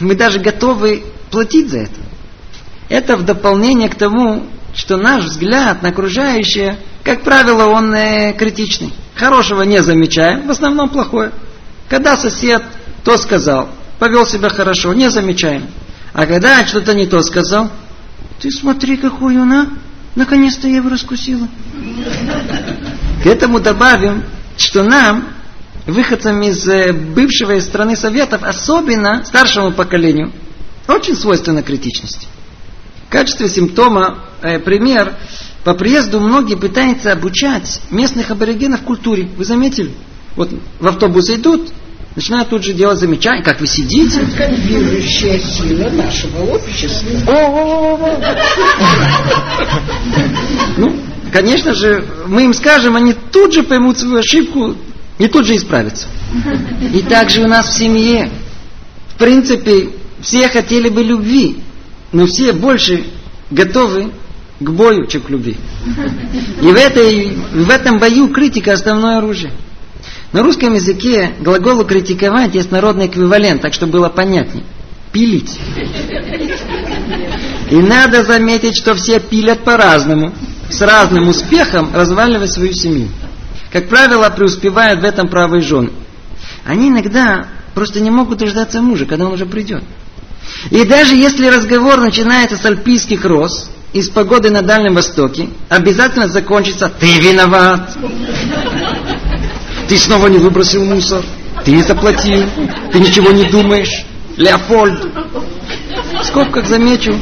[0.00, 2.00] Мы даже готовы платить за это.
[2.88, 4.44] Это в дополнение к тому,
[4.74, 8.92] что наш взгляд на окружающее, как правило, он э, критичный.
[9.14, 11.32] Хорошего не замечаем, в основном плохое.
[11.88, 12.62] Когда сосед
[13.04, 13.68] то сказал,
[13.98, 15.66] повел себя хорошо, не замечаем.
[16.12, 17.70] А когда что-то не то сказал,
[18.40, 19.68] ты смотри, какой он, а?
[20.14, 21.48] Наконец-то я его раскусила.
[23.22, 24.24] К этому добавим,
[24.56, 25.28] что нам
[25.86, 30.32] выходцам из э, бывшего из страны Советов, особенно старшему поколению,
[30.88, 32.28] очень свойственна критичность.
[33.06, 35.16] В качестве симптома, э, пример,
[35.64, 39.28] по приезду многие пытаются обучать местных аборигенов культуре.
[39.36, 39.92] Вы заметили?
[40.36, 41.72] Вот в автобус идут,
[42.16, 44.20] начинают тут же делать замечания, как вы сидите.
[44.64, 47.10] Движущая сила нашего общества.
[50.76, 50.92] Ну,
[51.32, 54.74] конечно же, мы им скажем, они тут же поймут свою ошибку,
[55.18, 56.08] и тут же исправится.
[56.92, 58.30] И также у нас в семье.
[59.14, 59.90] В принципе,
[60.20, 61.58] все хотели бы любви,
[62.14, 63.04] но все больше
[63.50, 64.12] готовы
[64.60, 65.56] к бою, чем к любви.
[66.62, 69.52] И в, этой, в этом бою критика основное оружие.
[70.32, 74.64] На русском языке глаголу критиковать есть народный эквивалент, так что было понятнее.
[75.12, 75.58] Пилить.
[77.70, 80.32] И надо заметить, что все пилят по-разному,
[80.70, 83.08] с разным успехом разваливая свою семью.
[83.72, 85.90] Как правило, преуспевают в этом правые жены.
[86.64, 89.82] Они иногда просто не могут дождаться мужа, когда он уже придет.
[90.70, 96.88] И даже если разговор начинается с альпийских роз, из погоды на Дальнем Востоке, обязательно закончится
[96.88, 97.96] «ты виноват».
[99.88, 101.24] Ты снова не выбросил мусор,
[101.64, 102.44] ты не заплатил,
[102.92, 104.04] ты ничего не думаешь.
[104.36, 105.06] Леопольд.
[106.24, 107.14] Сколько, как замечу,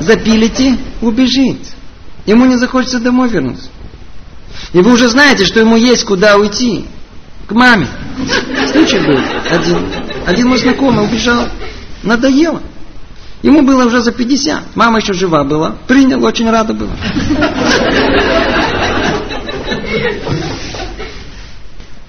[0.00, 1.58] запилите, убежит.
[2.26, 3.68] Ему не захочется домой вернуться.
[4.72, 6.86] И вы уже знаете, что ему есть куда уйти.
[7.46, 7.86] К маме.
[8.72, 9.18] Случай был
[9.50, 9.88] один.
[10.26, 11.48] Один мой знакомый убежал.
[12.02, 12.62] Надоело.
[13.42, 14.76] Ему было уже за 50.
[14.76, 15.76] Мама еще жива была.
[15.86, 16.92] Принял, очень рада была.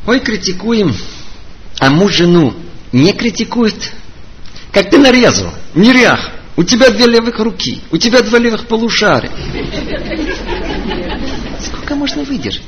[0.06, 0.96] Ой, критикуем.
[1.80, 2.54] А муж жену
[2.92, 3.94] не критикует.
[4.72, 5.52] Как ты нарезал.
[5.74, 6.30] Нерях.
[6.56, 7.82] У тебя две левых руки.
[7.92, 9.32] У тебя два левых полушария
[11.94, 12.64] сколько можно выдержать?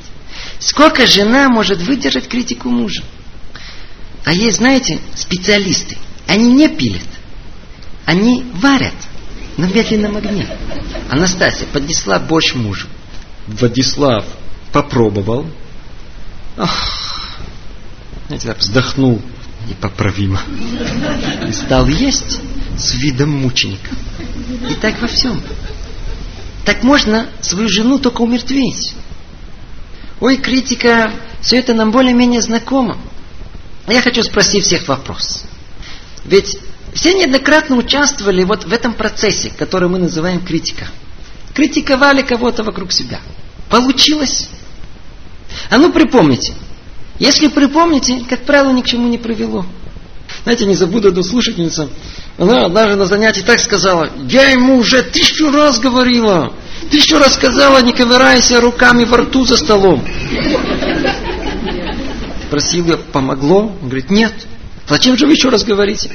[0.58, 3.02] Сколько жена может выдержать критику мужа?
[4.24, 5.96] А есть, знаете, специалисты.
[6.26, 7.06] Они не пилят.
[8.06, 8.94] Они варят
[9.56, 10.48] на медленном огне.
[11.10, 12.86] Анастасия поднесла борщ мужу.
[13.48, 14.24] Владислав
[14.72, 15.46] попробовал.
[16.56, 17.38] Ах,
[18.58, 19.20] вздохнул
[19.68, 20.40] непоправимо.
[21.46, 22.40] И стал есть
[22.78, 23.90] с видом мученика.
[24.70, 25.42] И так во всем.
[26.64, 28.94] Так можно свою жену только умертвить.
[30.20, 32.96] Ой, критика, все это нам более-менее знакомо.
[33.88, 35.44] Я хочу спросить всех вопрос.
[36.24, 36.58] Ведь
[36.96, 40.88] все неоднократно участвовали вот в этом процессе, который мы называем критика.
[41.54, 43.20] Критиковали кого-то вокруг себя.
[43.68, 44.48] Получилось?
[45.68, 46.54] А ну припомните.
[47.18, 49.66] Если припомните, как правило, ни к чему не привело.
[50.44, 51.90] Знаете, не забуду одну слушательницу.
[52.38, 56.54] Она однажды на занятии так сказала, я ему уже тысячу раз говорила,
[56.90, 60.02] тысячу раз сказала, не ковырайся руками во рту за столом.
[62.46, 63.76] Спросила, помогло?
[63.82, 64.32] Он говорит, нет.
[64.88, 66.10] Зачем же вы еще раз говорите?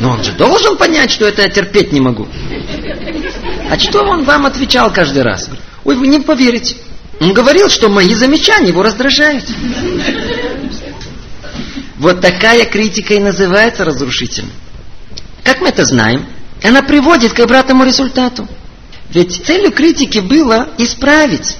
[0.00, 2.26] Но он же должен понять, что это я терпеть не могу.
[3.70, 5.48] А что он вам отвечал каждый раз?
[5.84, 6.76] Ой, вы не поверите.
[7.20, 9.44] Он говорил, что мои замечания его раздражают.
[11.98, 14.52] Вот такая критика и называется разрушительной.
[15.44, 16.26] Как мы это знаем?
[16.62, 18.48] Она приводит к обратному результату.
[19.10, 21.56] Ведь целью критики было исправить.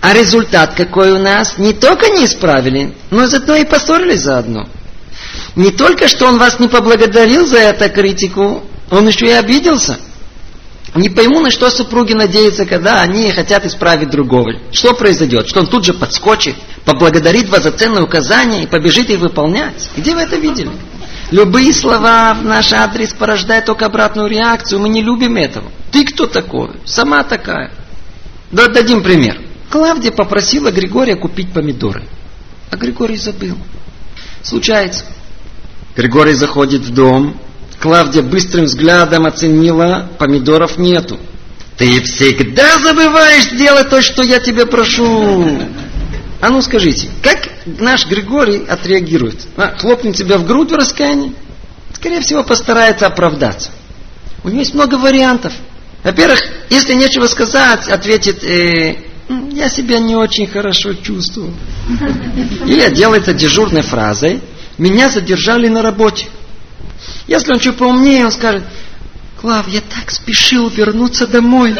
[0.00, 1.58] А результат какой у нас?
[1.58, 4.68] Не только не исправили, но зато и поссорились заодно.
[5.56, 9.98] Не только, что он вас не поблагодарил за эту критику, он еще и обиделся.
[10.94, 14.52] Не пойму, на что супруги надеются, когда они хотят исправить другого.
[14.72, 15.48] Что произойдет?
[15.48, 19.88] Что он тут же подскочит, поблагодарит вас за ценные указания и побежит их выполнять.
[19.96, 20.70] Где вы это видели?
[21.30, 24.80] Любые слова в наш адрес порождают только обратную реакцию.
[24.80, 25.70] Мы не любим этого.
[25.90, 26.72] Ты кто такой?
[26.84, 27.72] Сама такая.
[28.50, 29.40] Да, дадим пример.
[29.70, 32.04] Клавдия попросила Григория купить помидоры.
[32.70, 33.56] А Григорий забыл.
[34.42, 35.06] Случается.
[35.96, 37.36] Григорий заходит в дом,
[37.80, 41.18] Клавдия быстрым взглядом оценила, помидоров нету.
[41.76, 45.62] Ты всегда забываешь сделать то, что я тебе прошу.
[46.40, 49.46] А ну скажите, как наш Григорий отреагирует?
[49.56, 51.34] А, хлопнет тебя в грудь в раскаянии?
[51.92, 53.70] Скорее всего, постарается оправдаться.
[54.44, 55.52] У него есть много вариантов.
[56.04, 58.96] Во-первых, если нечего сказать, ответит, э,
[59.52, 61.52] я себя не очень хорошо чувствую.
[62.66, 64.40] Или делается дежурной фразой,
[64.78, 66.26] меня задержали на работе.
[67.26, 68.64] Если он чуть поумнее, он скажет,
[69.42, 71.74] Клав, я так спешил вернуться домой.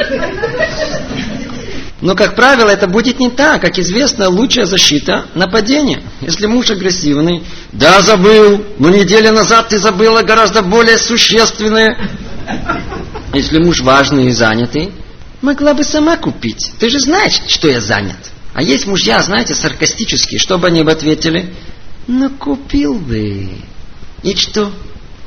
[2.00, 3.62] Но, как правило, это будет не так.
[3.62, 6.02] Как известно, лучшая защита– нападение.
[6.20, 11.96] Если муж агрессивный, да, забыл, но неделю назад ты забыла гораздо более существенное.
[13.32, 14.90] Если муж важный и занятый,
[15.40, 16.72] могла бы сама купить.
[16.80, 18.18] Ты же знаешь, что я занят.
[18.54, 21.54] А есть мужья, знаете, саркастические, что бы они бы ответили?
[22.06, 23.48] Ну, купил бы.
[24.22, 24.72] И что?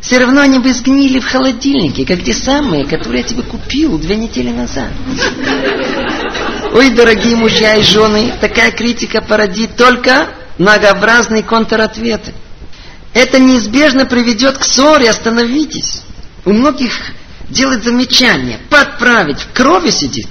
[0.01, 4.15] Все равно они бы сгнили в холодильнике, как те самые, которые я тебе купил две
[4.15, 4.91] недели назад.
[6.73, 10.27] Ой, дорогие мужья и жены, такая критика породит только
[10.59, 12.33] многообразные контратветы.
[13.13, 16.01] Это неизбежно приведет к ссоре, остановитесь.
[16.43, 16.91] У многих
[17.49, 20.27] делать замечания, подправить, в крови сидит.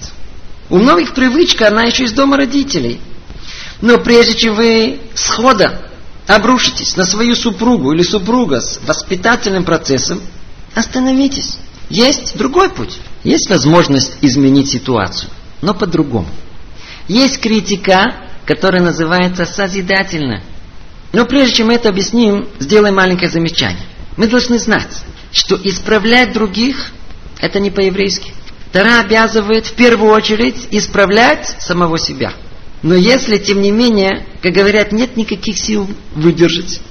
[0.70, 3.00] У многих привычка, она еще из дома родителей.
[3.80, 5.83] Но прежде чем вы схода
[6.26, 10.20] обрушитесь на свою супругу или супруга с воспитательным процессом,
[10.74, 11.58] остановитесь.
[11.90, 12.98] Есть другой путь.
[13.22, 15.30] Есть возможность изменить ситуацию,
[15.62, 16.28] но по-другому.
[17.08, 18.14] Есть критика,
[18.46, 20.42] которая называется созидательно.
[21.12, 23.86] Но прежде чем это объясним, сделаем маленькое замечание.
[24.16, 26.90] Мы должны знать, что исправлять других–
[27.38, 28.32] это не по-еврейски.
[28.72, 32.32] Тара обязывает в первую очередь исправлять самого себя–
[32.84, 36.82] но если, тем не менее, как говорят, нет никаких сил выдержать,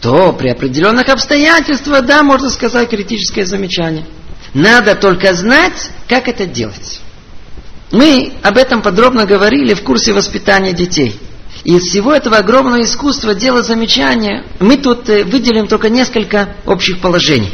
[0.00, 4.06] то при определенных обстоятельствах, да, можно сказать критическое замечание.
[4.54, 7.00] Надо только знать, как это делать.
[7.90, 11.20] Мы об этом подробно говорили в курсе воспитания детей.
[11.62, 17.00] И из всего этого огромного искусства делать замечания, мы тут э, выделим только несколько общих
[17.00, 17.52] положений.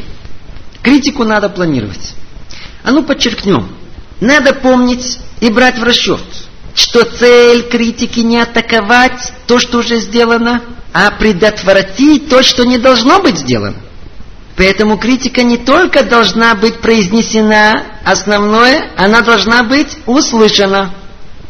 [0.81, 2.15] Критику надо планировать.
[2.85, 3.69] А ну подчеркнем.
[4.21, 6.21] Надо помнить и брать в расчет–
[6.81, 10.63] что цель критики не атаковать то, что уже сделано,
[10.95, 13.77] а предотвратить то, что не должно быть сделано.
[14.57, 20.95] Поэтому критика не только должна быть произнесена, основное, она должна быть услышана.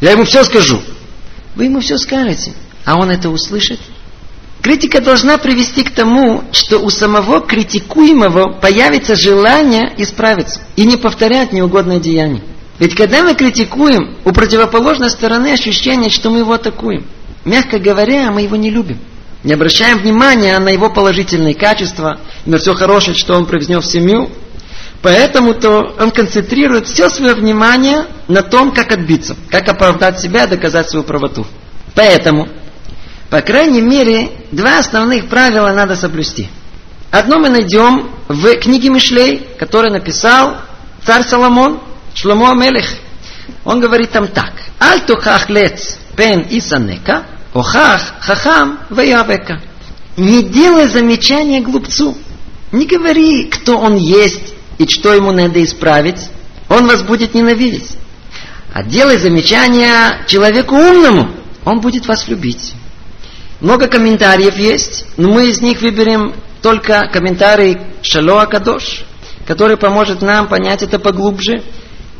[0.01, 0.81] Я ему все скажу.
[1.55, 2.53] Вы ему все скажете,
[2.85, 3.79] а он это услышит.
[4.61, 11.51] Критика должна привести к тому, что у самого критикуемого появится желание исправиться и не повторять
[11.51, 12.43] неугодное деяние.
[12.81, 17.05] Ведь когда мы критикуем, у противоположной стороны ощущение, что мы его атакуем.
[17.45, 18.97] Мягко говоря, мы его не любим.
[19.43, 24.31] Не обращаем внимания на его положительные качества, на все хорошее, что он привнес в семью.
[25.03, 31.03] Поэтому-то он концентрирует все свое внимание на том, как отбиться, как оправдать себя доказать свою
[31.03, 31.45] правоту.
[31.93, 32.49] Поэтому,
[33.29, 36.49] по крайней мере, два основных правила надо соблюсти.
[37.11, 40.55] Одно мы найдем в книге Мишлей, который написал
[41.05, 41.79] царь Соломон,
[42.13, 42.85] Шломо Амелех.
[43.63, 44.53] Он говорит там так.
[44.79, 49.61] Аль тухах лец пен исанека, охах хахам ваявека.
[50.17, 52.17] Не делай замечания глупцу.
[52.71, 56.29] Не говори, кто он есть и что ему надо исправить.
[56.69, 57.97] Он вас будет ненавидеть.
[58.73, 61.31] А делай замечания человеку умному.
[61.65, 62.73] Он будет вас любить.
[63.59, 69.03] Много комментариев есть, но мы из них выберем только комментарий Шалоа Кадош,
[69.45, 71.61] который поможет нам понять это поглубже.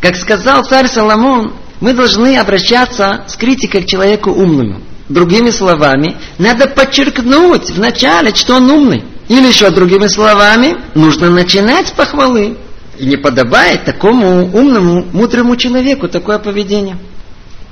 [0.02, 4.82] Как сказал царь Соломон, мы должны обращаться с критикой к человеку умному.
[5.10, 9.04] Другими словами, надо подчеркнуть вначале, что он умный.
[9.28, 12.58] Или еще другими словами, нужно начинать с похвалы.
[12.97, 16.97] И не подобает такому умному, мудрому человеку такое поведение.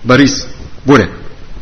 [0.04, 0.48] Борис,
[0.86, 1.10] Боря,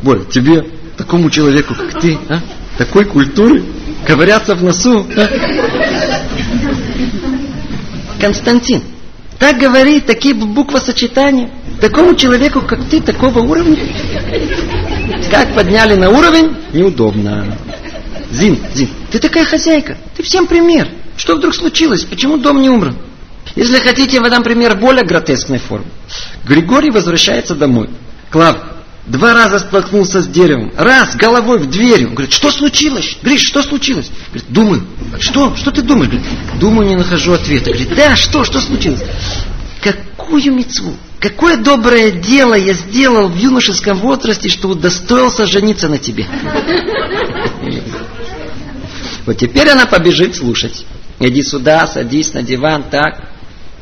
[0.02, 0.64] Боря, тебе,
[0.96, 2.40] такому человеку, как ты, а,
[2.76, 3.64] такой культуры,
[4.06, 5.06] ковыряться в носу.
[5.16, 5.28] А?
[8.20, 8.82] Константин,
[9.38, 11.50] так говорит, такие буквосочетания.
[11.80, 13.78] Такому человеку, как ты, такого уровня.
[15.30, 17.56] Как подняли на уровень, неудобно.
[18.30, 20.88] Зин, Зин, ты такая хозяйка, ты всем пример.
[21.16, 22.04] Что вдруг случилось?
[22.04, 22.94] Почему дом не умер?
[23.56, 25.86] Если хотите, я дам пример более гротескной формы.
[26.44, 27.90] Григорий возвращается домой.
[28.30, 28.56] Клав,
[29.08, 30.72] два раза столкнулся с деревом.
[30.76, 32.06] Раз, головой в дверь.
[32.06, 33.16] Он говорит, что случилось?
[33.22, 34.10] Гриш, что случилось?
[34.28, 34.86] Говорит, думаю.
[35.18, 35.54] Что?
[35.56, 36.10] Что ты думаешь?
[36.10, 36.28] Говорит,
[36.60, 37.70] думаю, не нахожу ответа.
[37.70, 38.44] Говорит, да, что?
[38.44, 39.02] Что случилось?
[39.82, 40.94] Какую мецву?
[41.20, 46.26] Какое доброе дело я сделал в юношеском возрасте, что удостоился жениться на тебе?
[49.26, 50.86] Вот теперь она побежит слушать.
[51.18, 53.28] Иди сюда, садись на диван, так.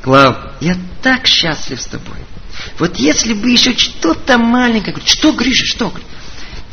[0.02, 2.16] Клав, я так счастлив с тобой.
[2.78, 5.92] Вот если бы еще что-то маленькое, что, Гриша, что?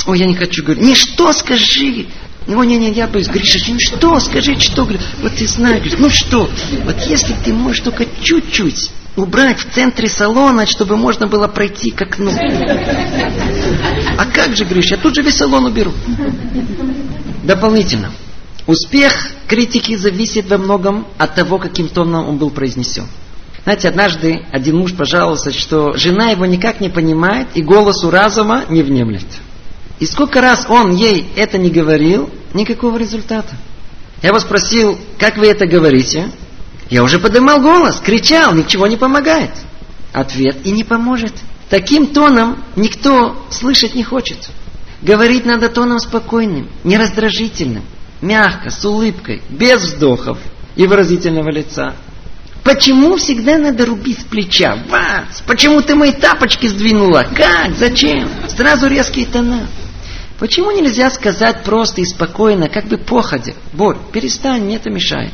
[0.05, 0.83] Ой, я не хочу говорить.
[0.83, 2.07] Не что скажи.
[2.45, 4.83] Ну, не, не, я боюсь, Гриша, ну что, скажи, что,
[5.21, 6.49] вот ты знаешь, ну что,
[6.83, 12.01] вот если ты можешь только чуть-чуть убрать в центре салона, чтобы можно было пройти к
[12.01, 12.31] окну.
[14.17, 15.93] А как же, Гриш, я тут же весь салон уберу.
[17.43, 18.11] Дополнительно.
[18.65, 23.05] Успех критики зависит во многом от того, каким тоном он был произнесен.
[23.63, 28.83] Знаете, однажды один муж пожаловался, что жена его никак не понимает и голосу разума не
[28.83, 29.25] внемлет.
[29.99, 33.55] И сколько раз он ей это не говорил, никакого результата.
[34.21, 36.29] Я его спросил, как вы это говорите?
[36.89, 39.51] Я уже поднимал голос, кричал, ничего не помогает.
[40.11, 41.33] Ответ и не поможет.
[41.69, 44.49] Таким тоном никто слышать не хочет.
[45.01, 47.83] Говорить надо тоном спокойным, нераздражительным,
[48.21, 50.37] мягко, с улыбкой, без вздохов
[50.75, 51.95] и выразительного лица.
[52.63, 54.77] Почему всегда надо рубить с плеча?
[54.87, 55.41] Вац!
[55.45, 57.25] Почему ты мои тапочки сдвинула?
[57.35, 57.75] Как?
[57.75, 58.29] Зачем?
[58.47, 59.67] Сразу резкие тона.
[60.39, 63.53] Почему нельзя сказать просто и спокойно, как бы походя?
[63.73, 65.33] Борь, перестань, мне это мешает.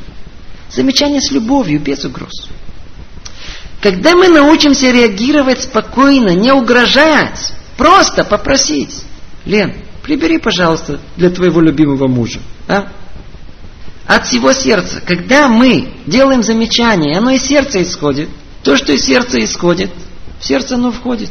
[0.71, 2.49] Замечание с любовью, без угроз.
[3.81, 9.03] Когда мы научимся реагировать спокойно, не угрожать, просто попросить.
[9.45, 12.39] Лен, прибери, пожалуйста, для твоего любимого мужа.
[12.67, 12.89] А?
[14.09, 15.03] От всего сердца.
[15.05, 18.27] Когда мы делаем замечание, оно из сердца исходит.
[18.63, 19.91] То, что из сердца исходит,
[20.39, 21.29] в сердце оно входит.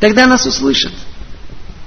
[0.00, 0.90] Тогда нас услышат.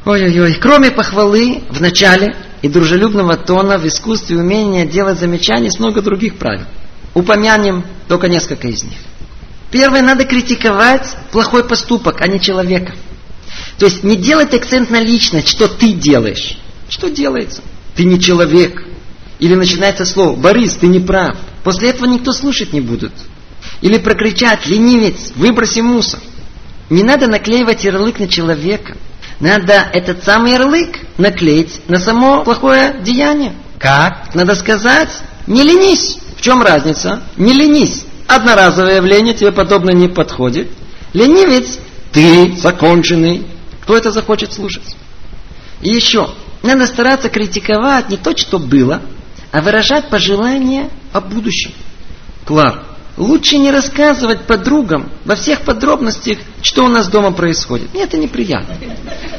[0.06, 0.54] Ой-ой-ой.
[0.62, 6.68] Кроме похвалы в начале и дружелюбного тона в искусстве умения делать замечания много других правил.
[7.14, 8.98] Упомянем только несколько из них.
[9.72, 12.94] Первое, надо критиковать плохой поступок, а не человека.
[13.78, 16.58] То есть не делать акцент на личность, что ты делаешь.
[16.88, 17.62] Что делается?
[17.94, 18.86] Ты не человек.
[19.42, 21.36] Или начинается слово «Борис, ты не прав».
[21.64, 23.12] После этого никто слушать не будет.
[23.82, 26.20] Или прокричать «Ленивец, выброси мусор».
[26.92, 28.96] Не надо наклеивать ярлык на человека.
[29.40, 33.54] Надо этот самый ярлык наклеить на само плохое деяние.
[33.80, 34.36] Как?
[34.36, 35.10] Надо сказать,
[35.48, 36.20] не ленись.
[36.38, 37.24] В чем разница?
[37.36, 38.04] Не ленись.
[38.28, 40.70] Одноразовое явление тебе подобно не подходит.
[41.14, 41.80] Ленивец,
[42.12, 43.48] ты законченный.
[43.82, 44.96] Кто это захочет слушать?
[45.82, 46.30] И еще,
[46.62, 49.02] надо стараться критиковать не то, что было,
[49.52, 51.72] а выражать пожелания о будущем.
[52.46, 52.84] Клар,
[53.18, 57.94] Лучше не рассказывать подругам во всех подробностях, что у нас дома происходит.
[57.94, 58.76] Мне это неприятно.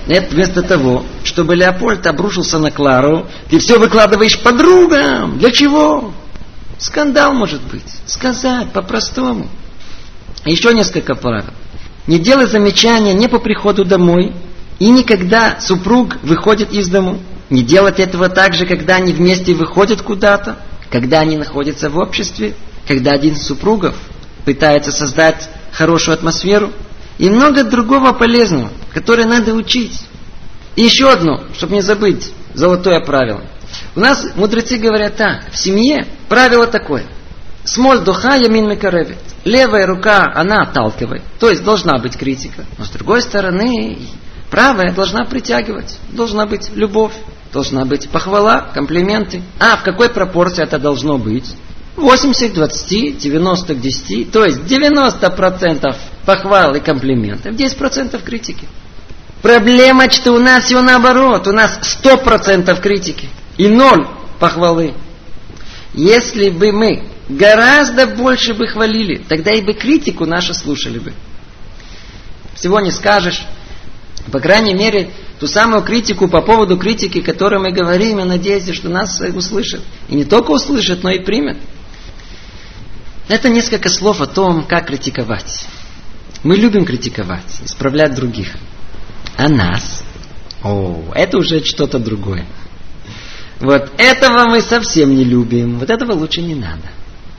[0.06, 5.38] Нет, вместо того, чтобы Леопольд обрушился на Клару, ты все выкладываешь подругам.
[5.38, 6.12] Для чего?
[6.78, 7.82] Скандал может быть.
[8.06, 9.48] Сказать по-простому.
[10.44, 11.50] Еще несколько правил.
[12.06, 14.34] Не делай замечания не по приходу домой
[14.80, 17.20] и никогда супруг выходит из дому.
[17.53, 20.57] Не делать этого так же, когда они вместе выходят куда-то,
[20.90, 22.55] когда они находятся в обществе
[22.86, 23.94] когда один из супругов
[24.44, 26.72] пытается создать хорошую атмосферу,
[27.18, 30.00] и много другого полезного, которое надо учить.
[30.74, 33.42] И еще одно, чтобы не забыть, золотое правило.
[33.94, 37.05] У нас мудрецы говорят так, в семье правило такое.
[37.64, 39.18] Смоль духа ямин мекаревит.
[39.44, 41.22] Левая рука, она отталкивает.
[41.38, 42.64] То есть должна быть критика.
[42.78, 43.98] Но с другой стороны,
[44.50, 45.98] правая должна притягивать.
[46.11, 47.12] Должна быть любовь.
[47.53, 49.42] Должна быть похвала, комплименты.
[49.59, 51.55] А в какой пропорции это должно быть?
[51.96, 55.94] 80 к 20, 90 к 10, то есть 90%
[56.24, 58.66] похвал и комплиментов, 10% критики.
[59.42, 61.48] Проблема, что у нас все наоборот.
[61.48, 63.28] У нас сто процентов критики
[63.59, 64.07] и ноль
[64.38, 64.94] похвалы.
[65.94, 71.12] Если бы мы гораздо больше бы хвалили, тогда и бы критику нашу слушали бы.
[72.55, 73.44] Всего не скажешь.
[74.30, 75.10] По крайней мере,
[75.40, 79.82] ту самую критику по поводу критики, которой мы говорим, я надеюсь, что нас услышат.
[80.08, 81.58] И не только услышат, но и примут.
[83.28, 85.66] Это несколько слов о том, как критиковать.
[86.44, 88.54] Мы любим критиковать, исправлять других.
[89.36, 90.02] А нас?
[90.62, 92.46] О, это уже что-то другое.
[93.60, 95.78] Вот этого мы совсем не любим.
[95.78, 96.82] Вот этого лучше не надо.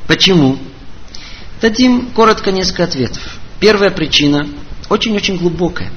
[0.08, 0.58] Почему?
[1.62, 3.22] Дадим коротко несколько ответов.
[3.60, 4.48] Первая причина
[4.90, 5.92] очень-очень глубокая.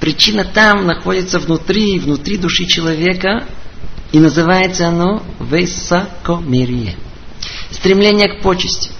[0.00, 3.46] Причина там находится внутри, внутри души человека,
[4.12, 6.96] и называется оно высокомерие.
[7.70, 8.90] Стремление к почести.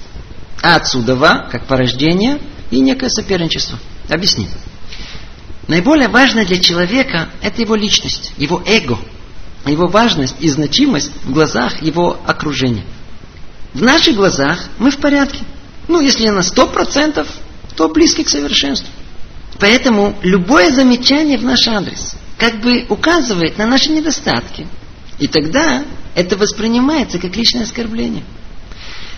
[0.60, 2.40] А отсюда, как порождение,
[2.70, 3.78] и некое соперничество.
[4.08, 4.48] Объясним.
[5.68, 8.98] Наиболее важное для человека– это его личность, его эго,
[9.66, 12.84] его важность и значимость в глазах его окружения.
[13.74, 15.44] В наших глазах мы в порядке.
[15.86, 17.28] Ну, если на сто процентов,
[17.76, 18.88] то близки к совершенству.
[19.58, 24.66] Поэтому любое замечание в наш адрес как бы указывает на наши недостатки.
[25.18, 25.84] И тогда
[26.14, 28.22] это воспринимается как личное оскорбление.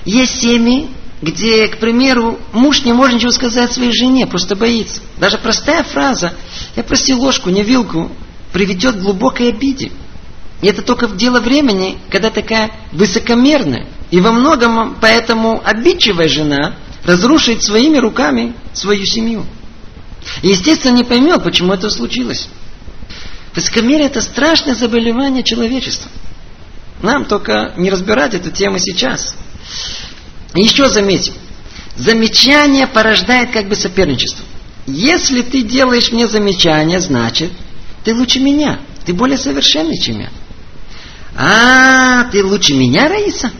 [0.06, 0.88] Есть семьи,
[1.20, 5.00] где, к примеру, муж не может ничего сказать своей жене, просто боится.
[5.18, 6.32] Даже простая фраза
[6.76, 8.10] «я просил ложку, не вилку»
[8.52, 9.92] приведет к глубокой обиде.
[10.62, 16.74] И это только в дело времени, когда такая высокомерная и во многом поэтому обидчивая жена
[17.04, 19.44] разрушит своими руками свою семью.
[20.42, 22.48] И, естественно, не поймет, почему это случилось.
[23.54, 26.10] Высокомерие– это страшное заболевание человечества.
[27.02, 29.34] Нам только не разбирать эту тему сейчас.
[30.54, 31.34] Еще заметим.
[31.96, 34.44] Замечание порождает как бы соперничество.
[34.86, 37.50] Если ты делаешь мне замечание, значит,
[38.04, 38.80] ты лучше меня.
[39.04, 40.30] Ты более совершенный, чем я.
[41.36, 43.50] А, ты лучше меня, Раиса?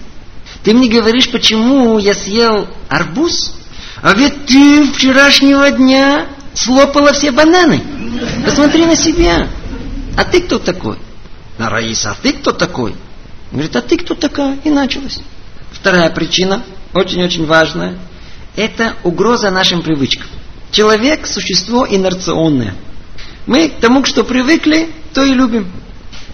[0.63, 3.55] Ты мне говоришь, почему я съел арбуз?
[4.03, 6.27] А ведь ты вчерашнего дня
[6.65, 7.83] слопала все бананы.
[8.45, 9.49] Посмотри на себя.
[10.17, 10.99] А ты кто такой?
[11.59, 12.95] А Раиса, а ты кто такой?
[13.51, 14.59] Говорит, а ты кто такая?
[14.65, 15.21] И началось.
[15.73, 17.99] Вторая причина очень-очень важное,
[18.57, 20.27] это угроза нашим привычкам.
[20.71, 22.75] Человек– существо инерционное.
[23.47, 25.71] Мы к тому, что привыкли, то и любим.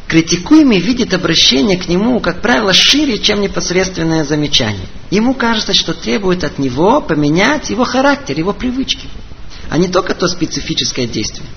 [0.09, 4.87] Критикуемый видит обращение к нему, как правило, шире, чем непосредственное замечание.
[5.11, 9.09] Ему кажется, что требует от него поменять его характер, его привычки,
[9.71, 11.49] а не только то специфическое действие.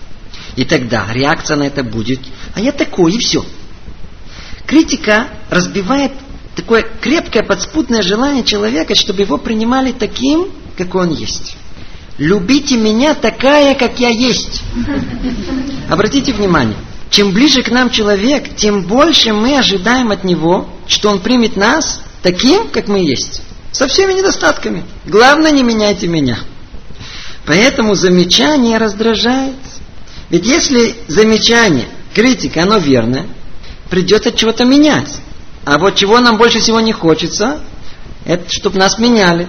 [0.55, 2.19] И тогда реакция на это будет,
[2.53, 3.45] а я такой, и все.
[4.65, 6.11] Критика разбивает
[6.55, 11.55] такое крепкое подспутное желание человека, чтобы его принимали таким, как он есть.
[12.17, 14.61] Любите меня такая, как я есть.
[15.89, 16.77] Обратите внимание,
[17.09, 22.01] чем ближе к нам человек, тем больше мы ожидаем от него, что он примет нас
[22.21, 23.41] таким, как мы есть.
[23.71, 24.83] Со всеми недостатками.
[25.05, 26.39] Главное, не меняйте меня.
[27.49, 29.55] Поэтому замечание раздражает.
[30.29, 33.25] Ведь если замечание, критика, оно верное,
[33.89, 35.09] придется чего-то менять.
[35.65, 37.59] А вот чего нам больше всего не хочется,
[38.23, 39.47] это чтобы нас меняли.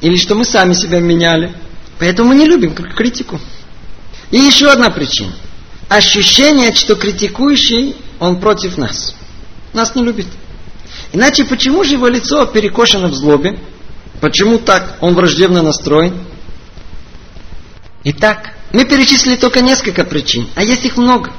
[0.00, 1.54] Или что мы сами себя меняли.
[1.98, 3.38] Поэтому мы не любим критику.
[4.30, 5.34] И еще одна причина.
[5.90, 9.14] Ощущение, что критикующий, он против нас.
[9.74, 10.28] Нас не любит.
[11.12, 13.60] Иначе почему же его лицо перекошено в злобе?
[14.22, 14.96] Почему так?
[15.02, 16.14] Он враждебно настроен.
[18.04, 21.32] Итак, мы перечислили только несколько причин, а есть их много.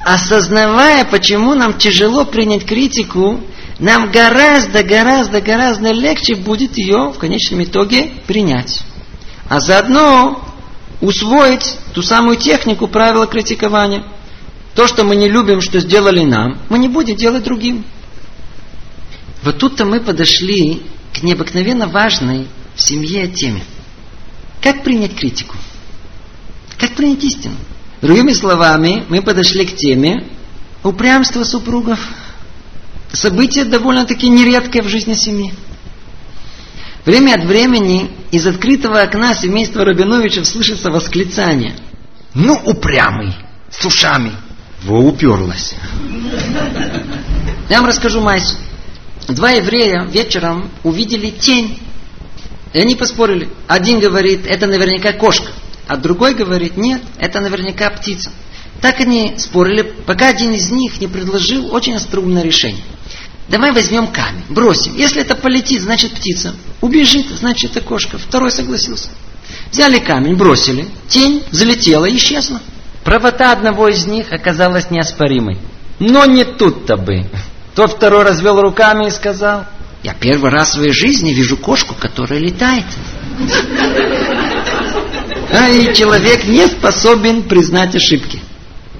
[0.00, 3.40] Осознавая, почему нам тяжело принять критику,
[3.78, 8.80] нам гораздо, гораздо, гораздо легче будет ее в конечном итоге принять.
[9.48, 10.44] А заодно
[11.00, 14.04] усвоить ту самую технику правила критикования.
[14.74, 17.84] То, что мы не любим, что сделали нам, мы не будем делать другим.
[19.42, 20.82] Вот тут-то мы подошли
[21.14, 23.62] к необыкновенно важной в семье теме.
[24.60, 25.56] Как принять критику?
[26.80, 27.54] Как принять истину?
[28.00, 30.24] Другими словами, мы подошли к теме
[30.82, 32.00] упрямства супругов–
[33.12, 35.52] событие довольно-таки нередкое в жизни семьи.
[37.04, 41.74] Время от времени из открытого окна семейства Рабиновичев слышится восклицание.
[42.34, 43.34] Ну, упрямый,
[43.70, 44.32] с ушами.
[44.82, 45.74] Во уперлась.
[47.68, 48.54] Я вам расскажу Майсу.
[49.28, 51.78] Два еврея вечером увидели тень.
[52.72, 53.48] И они поспорили.
[53.66, 55.52] Один говорит, это наверняка кошка.
[55.90, 58.30] А другой говорит, нет, это наверняка птица.
[58.80, 62.84] Так они спорили, пока один из них не предложил очень остроумное решение.
[63.48, 64.94] Давай возьмем камень, бросим.
[64.96, 66.54] Если это полетит, значит птица.
[66.80, 68.18] Убежит, значит это кошка.
[68.18, 69.08] Второй согласился.
[69.72, 70.86] Взяли камень, бросили.
[71.08, 72.60] Тень залетела и исчезла.
[73.02, 75.58] Правота одного из них оказалась неоспоримой.
[75.98, 77.26] Но не тут-то бы.
[77.74, 79.64] Тот второй развел руками и сказал,
[80.04, 82.86] я первый раз в своей жизни вижу кошку, которая летает.
[85.52, 88.40] А и человек не способен признать ошибки.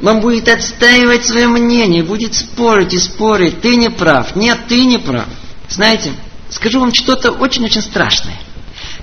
[0.03, 3.61] Он будет отстаивать свое мнение, будет спорить и спорить.
[3.61, 4.35] Ты не прав.
[4.35, 5.27] Нет, ты не прав.
[5.69, 6.13] Знаете,
[6.49, 8.39] скажу вам что-то очень-очень страшное.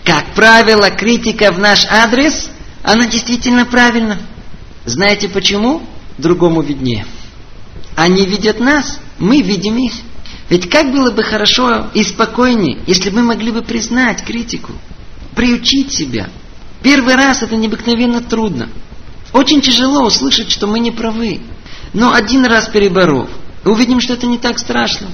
[0.03, 2.49] Как правило, критика в наш адрес,
[2.83, 4.17] она действительно правильна.
[4.85, 5.83] Знаете почему?
[6.17, 7.05] Другому виднее.
[7.95, 9.93] Они видят нас, мы видим их.
[10.49, 14.71] Ведь как было бы хорошо и спокойнее, если бы мы могли бы признать критику,
[15.35, 16.29] приучить себя.
[16.81, 18.69] Первый раз это необыкновенно трудно.
[19.33, 21.41] Очень тяжело услышать, что мы не правы.
[21.93, 23.29] Но один раз переборов,
[23.65, 25.07] увидим, что это не так страшно.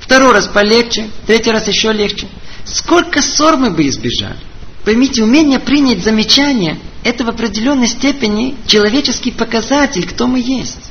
[0.00, 2.26] Второй раз полегче, третий раз еще легче.
[2.64, 4.38] Сколько ссор мы бы избежали.
[4.84, 10.90] Поймите, умение принять замечание– это в определенной степени человеческий показатель, кто мы есть.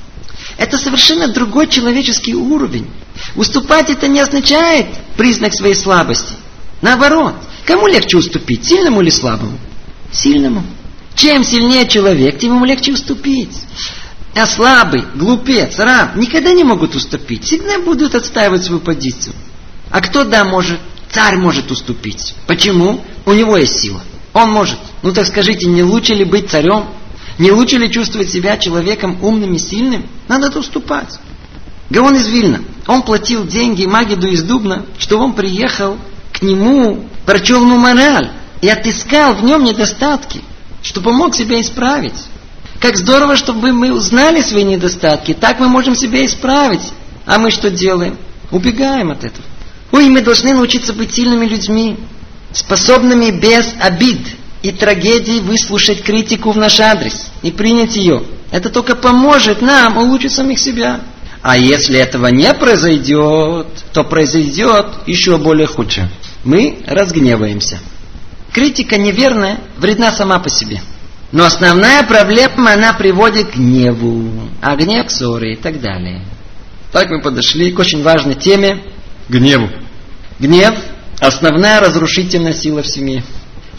[0.57, 2.87] Это совершенно другой человеческий уровень.
[3.35, 6.33] Уступать это не означает признак своей слабости.
[6.81, 9.57] Наоборот, кому легче уступить, сильному или слабому?
[10.13, 10.63] Сильному.
[11.15, 13.55] Чем сильнее человек, тем ему легче уступить.
[14.35, 17.43] А слабый, глупец, раб никогда не могут уступить.
[17.43, 19.35] Всегда будут отстаивать свою позицию.
[19.91, 20.79] А кто да может?
[21.11, 22.33] Царь может уступить.
[22.47, 23.03] Почему?
[23.25, 24.01] У него есть сила.
[24.33, 24.79] Он может.
[25.03, 26.87] Ну так скажите, не лучше ли быть царем?
[27.37, 30.07] Не лучше ли чувствовать себя человеком умным и сильным?
[30.27, 31.19] Надо уступать.
[31.89, 35.97] Гаон из Вильна, он платил деньги Магиду из Дубна, что он приехал
[36.31, 38.31] к нему, прочел ему мораль
[38.63, 40.39] и отыскал в нем недостатки,
[40.81, 42.15] что помог себя исправить.
[42.79, 46.93] Как здорово, чтобы мы узнали свои недостатки, так мы можем себя исправить.
[47.25, 48.17] А мы что делаем?
[48.51, 49.43] Убегаем от этого.
[49.91, 51.97] Ой, мы должны научиться быть сильными людьми,
[52.53, 54.21] способными без обид
[54.61, 58.23] и трагедий выслушать критику в наш адрес и принять ее.
[58.49, 61.01] Это только поможет нам улучшить самих себя.
[61.41, 66.09] А если этого не произойдет, то произойдет еще более худшее.
[66.45, 67.81] Мы разгневаемся.
[68.53, 70.81] Критика неверная, вредна сама по себе.
[71.31, 76.23] Но основная проблема, она приводит к гневу, а гнев к ссоре и так далее.
[76.91, 78.83] Так мы подошли к очень важной теме
[79.27, 79.69] Гневу.
[80.39, 80.75] Гнев–
[81.19, 83.23] основная разрушительная сила в семье.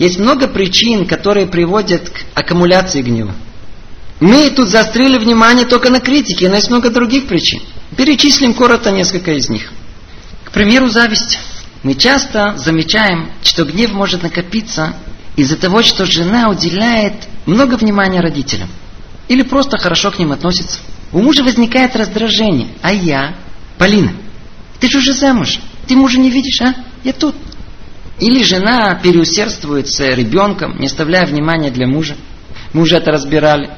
[0.00, 3.34] Есть много причин, которые приводят к аккумуляции гнева.
[4.18, 7.60] Мы тут заострили внимание только на критике, но есть много других причин.
[7.96, 9.70] Перечислим коротко несколько из них.
[10.44, 11.38] К примеру, зависть.
[11.84, 14.96] Мы часто замечаем, что гнев может накопиться
[15.36, 18.70] из-за того, что жена уделяет много внимания родителям.
[19.28, 20.78] Или просто хорошо к ним относится.
[21.12, 22.68] У мужа возникает раздражение.
[22.80, 23.36] А я?
[23.76, 24.12] Полина,
[24.80, 25.60] ты же уже замуж.
[25.86, 26.74] Ты мужа не видишь, а?
[27.04, 27.36] Я тут.
[28.18, 32.16] Или жена переусердствует с ребенком, не оставляя внимания для мужа.
[32.72, 33.70] Мы уже это разбирали.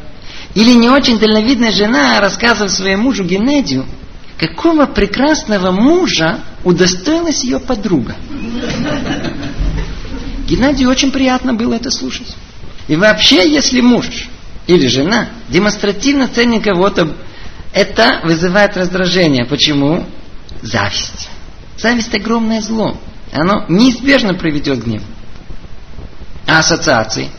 [0.54, 3.84] Или не очень дальновидная жена рассказывает своему мужу Геннадию,
[4.38, 8.16] какого прекрасного мужа удостоилась ее подруга.
[10.46, 12.36] Геннадию очень приятно было это слушать.
[12.88, 14.28] И вообще, если муж
[14.66, 17.16] или жена демонстративно ценит кого-то,
[17.72, 19.44] это вызывает раздражение.
[19.44, 20.06] Почему?
[20.62, 21.28] Зависть.
[21.76, 22.96] Зависть огромное зло.
[23.32, 25.04] Оно неизбежно приведет к гневу.
[26.46, 27.30] А ассоциации?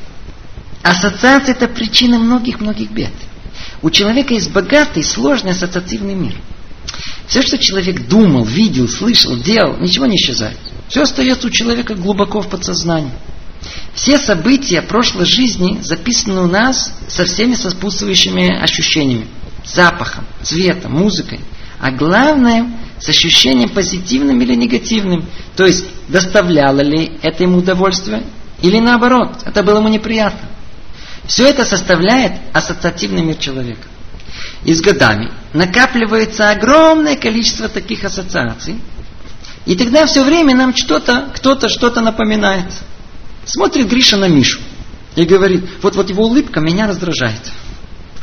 [0.83, 3.13] Ассоциация это причина многих-многих бед.
[3.81, 6.35] У человека есть богатый, сложный ассоциативный мир.
[7.27, 10.57] Все, что человек думал, видел, слышал, делал, ничего не исчезает.
[10.87, 13.11] Все остается у человека глубоко в подсознании.
[13.93, 19.27] Все события прошлой жизни записаны у нас со всеми сопутствующими ощущениями.
[19.65, 21.41] Запахом, цветом, музыкой.
[21.79, 25.25] А главное, с ощущением позитивным или негативным.
[25.55, 28.23] То есть, доставляло ли это ему удовольствие,
[28.61, 30.47] или наоборот, это было ему неприятно.
[31.25, 33.87] Все это составляет ассоциативный мир человека.
[34.63, 38.81] И с годами накапливается огромное количество таких ассоциаций.
[39.65, 42.71] И тогда все время нам что-то, кто-то что-то напоминает.
[43.45, 44.59] Смотрит Гриша на Мишу
[45.15, 47.51] и говорит, вот, вот его улыбка меня раздражает.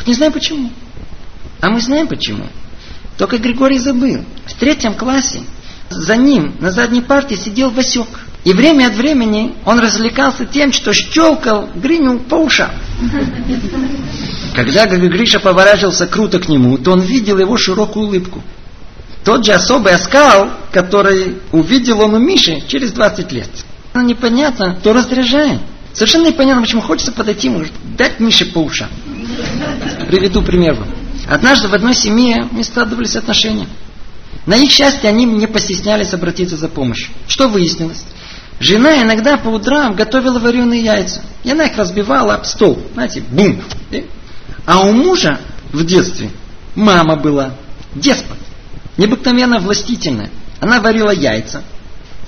[0.06, 0.70] Не знаю почему.
[1.60, 2.46] А мы знаем почему.
[3.16, 4.24] Только Григорий забыл.
[4.46, 5.42] В третьем классе
[5.88, 8.08] за ним на задней парте сидел Васек.
[8.44, 12.70] И время от времени он развлекался тем, что щелкал Гриню по ушам.
[14.54, 18.42] Когда Гриша поворачивался круто к нему, то он видел его широкую улыбку.
[19.24, 23.48] Тот же особый оскал, который увидел он у Миши через 20 лет.
[23.94, 25.60] Но непонятно, то раздражает.
[25.94, 27.64] Совершенно непонятно, почему хочется подойти ему,
[27.96, 28.90] дать Мише по ушам.
[30.08, 30.88] Приведу пример вам.
[31.30, 33.68] Однажды в одной семье не складывались отношения.
[34.44, 37.08] На их счастье они не постеснялись обратиться за помощью.
[37.26, 38.04] Что выяснилось?
[38.60, 41.22] Жена иногда по утрам готовила вареные яйца.
[41.42, 42.78] И она их разбивала об стол.
[42.94, 43.60] Знаете, бум.
[44.66, 45.40] А у мужа
[45.72, 46.30] в детстве
[46.74, 47.54] мама была
[47.94, 48.38] деспот,
[48.96, 50.30] необыкновенно властительная.
[50.60, 51.62] Она варила яйца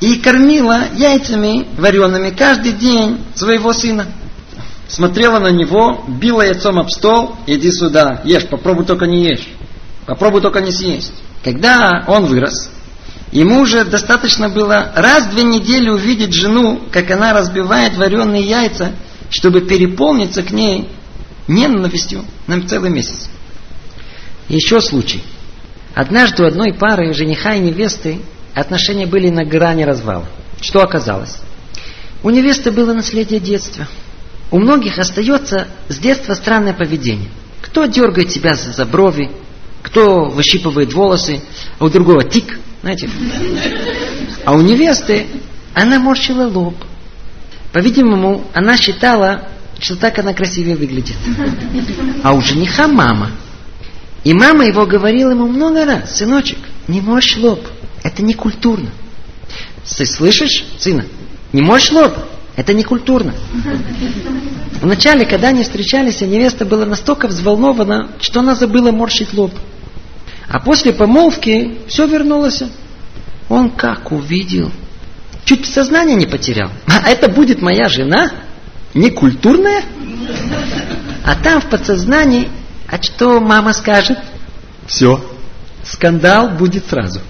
[0.00, 4.06] и кормила яйцами вареными каждый день своего сына.
[4.88, 9.48] Смотрела на него, била яйцом об стол, иди сюда, ешь, попробуй только не ешь.
[10.06, 11.12] Попробуй только не съесть.
[11.42, 12.70] Когда он вырос,
[13.32, 18.92] ему уже достаточно было раз в две недели увидеть жену, как она разбивает вареные яйца,
[19.30, 20.88] чтобы переполниться к ней
[21.48, 23.28] ненавистью на целый месяц.
[24.48, 25.22] Еще случай.
[25.94, 28.20] Однажды у одной пары жениха и невесты
[28.54, 30.26] отношения были на грани развала.
[30.60, 31.38] Что оказалось?
[32.22, 33.86] У невесты было наследие детства.
[34.50, 37.30] У многих остается с детства странное поведение.
[37.62, 39.30] Кто дергает тебя за брови,
[39.82, 41.40] кто выщипывает волосы,
[41.78, 43.10] а у другого тик, знаете.
[44.44, 45.26] А у невесты
[45.74, 46.76] она морщила лоб.
[47.72, 49.48] По-видимому, она считала,
[49.80, 51.16] что так она красивее выглядит.
[52.22, 53.32] А у жениха мама.
[54.22, 56.58] И мама его говорила ему много раз, сыночек,
[56.88, 57.60] не морщ лоб,
[58.02, 58.90] это не культурно.
[59.96, 61.06] Ты слышишь, сына?
[61.52, 62.16] Не морщ лоб,
[62.56, 63.34] это не культурно.
[64.80, 69.52] Вначале, когда они встречались, невеста была настолько взволнована, что она забыла морщить лоб.
[70.48, 72.62] А после помолвки все вернулось.
[73.48, 74.70] Он как увидел.
[75.44, 76.70] Чуть сознание не потерял.
[76.86, 78.30] А это будет моя жена?
[78.94, 79.82] Не культурная?
[81.24, 82.48] А там в подсознании,
[82.88, 84.18] а что мама скажет?
[84.86, 85.24] Все.
[85.84, 87.20] Скандал будет сразу.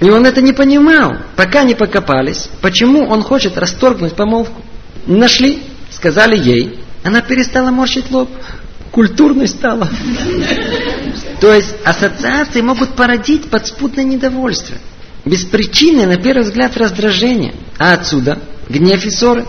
[0.00, 4.60] И он это не понимал, пока не покопались, почему он хочет расторгнуть помолвку.
[5.06, 8.28] Нашли, сказали ей, она перестала морщить лоб,
[8.92, 9.88] культурной стала.
[11.40, 14.76] То есть ассоциации могут породить подспудное недовольство.
[15.24, 17.54] Без причины, на первый взгляд, раздражение.
[17.78, 18.38] А отсюда
[18.68, 19.46] гнев и ссоры.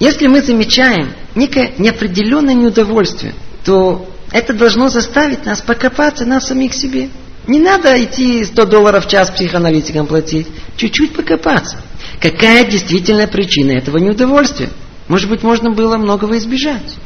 [0.00, 3.34] Если мы замечаем некое неопределенное неудовольствие,
[3.64, 7.10] то это должно заставить нас покопаться на самих себе.
[7.46, 10.46] Не надо идти 100 долларов в час психоаналитикам платить.
[10.76, 11.76] Чуть-чуть покопаться.
[12.20, 14.70] Какая действительно причина этого неудовольствия?
[15.08, 16.96] Может быть, можно было многого избежать.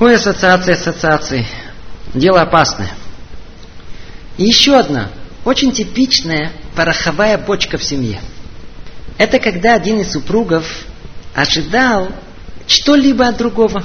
[0.00, 1.46] Ой, ассоциации, ассоциации.
[2.14, 2.90] Дело опасное.
[4.36, 5.10] И еще одна,
[5.44, 8.20] очень типичная пороховая бочка в семье.
[9.18, 10.66] Это когда один из супругов
[11.34, 12.08] ожидал
[12.66, 13.84] что-либо от другого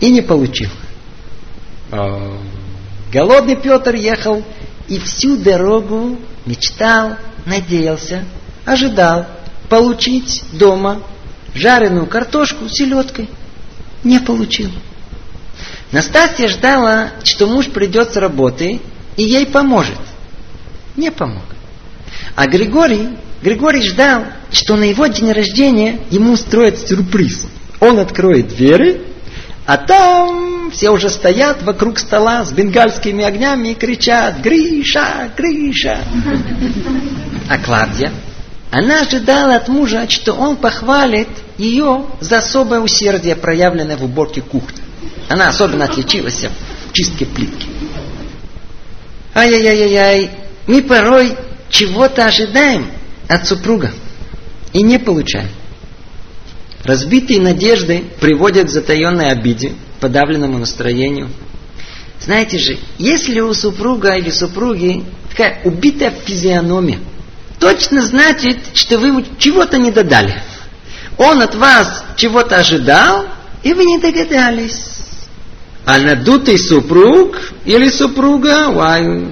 [0.00, 0.70] и не получил.
[1.90, 2.38] А,
[3.10, 4.44] голодный Петр ехал
[4.88, 7.16] и всю дорогу мечтал,
[7.46, 8.24] надеялся,
[8.66, 9.26] ожидал
[9.70, 11.02] получить дома
[11.54, 13.30] жареную картошку с селедкой.
[14.06, 14.70] Не получил.
[15.90, 18.80] Настасья ждала, что муж придет с работы
[19.16, 19.98] и ей поможет.
[20.94, 21.42] Не помог.
[22.36, 23.08] А Григорий,
[23.42, 27.48] Григорий ждал, что на его день рождения ему устроят сюрприз.
[27.80, 29.02] Он откроет двери,
[29.66, 35.32] а там все уже стоят вокруг стола с бенгальскими огнями и кричат «Гриша!
[35.36, 35.98] Гриша!».
[37.50, 38.12] А Клавдия?
[38.78, 44.82] Она ожидала от мужа, что он похвалит ее за особое усердие, проявленное в уборке кухни.
[45.30, 47.68] Она особенно отличилась в чистке плитки.
[49.34, 50.30] Ай-яй-яй-яй,
[50.66, 51.38] мы порой
[51.70, 52.90] чего-то ожидаем
[53.28, 53.92] от супруга
[54.74, 55.48] и не получаем.
[56.84, 61.30] Разбитые надежды приводят к затаенной обиде, подавленному настроению.
[62.20, 66.98] Знаете же, если у супруга или супруги такая убитая физиономия,
[67.58, 70.42] точно значит, что вы чего-то не додали.
[71.18, 73.26] Он от вас чего-то ожидал,
[73.62, 74.96] и вы не догадались.
[75.84, 79.28] А надутый супруг или супруга, вай,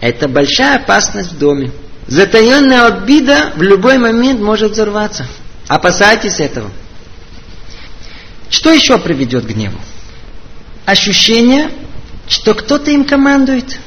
[0.00, 1.72] это большая опасность в доме.
[2.06, 5.26] Затаенная обида в любой момент может взорваться.
[5.66, 6.70] Опасайтесь этого.
[8.48, 9.78] Что еще приведет к гневу?
[10.84, 11.70] Ощущение,
[12.28, 13.78] что кто-то им командует.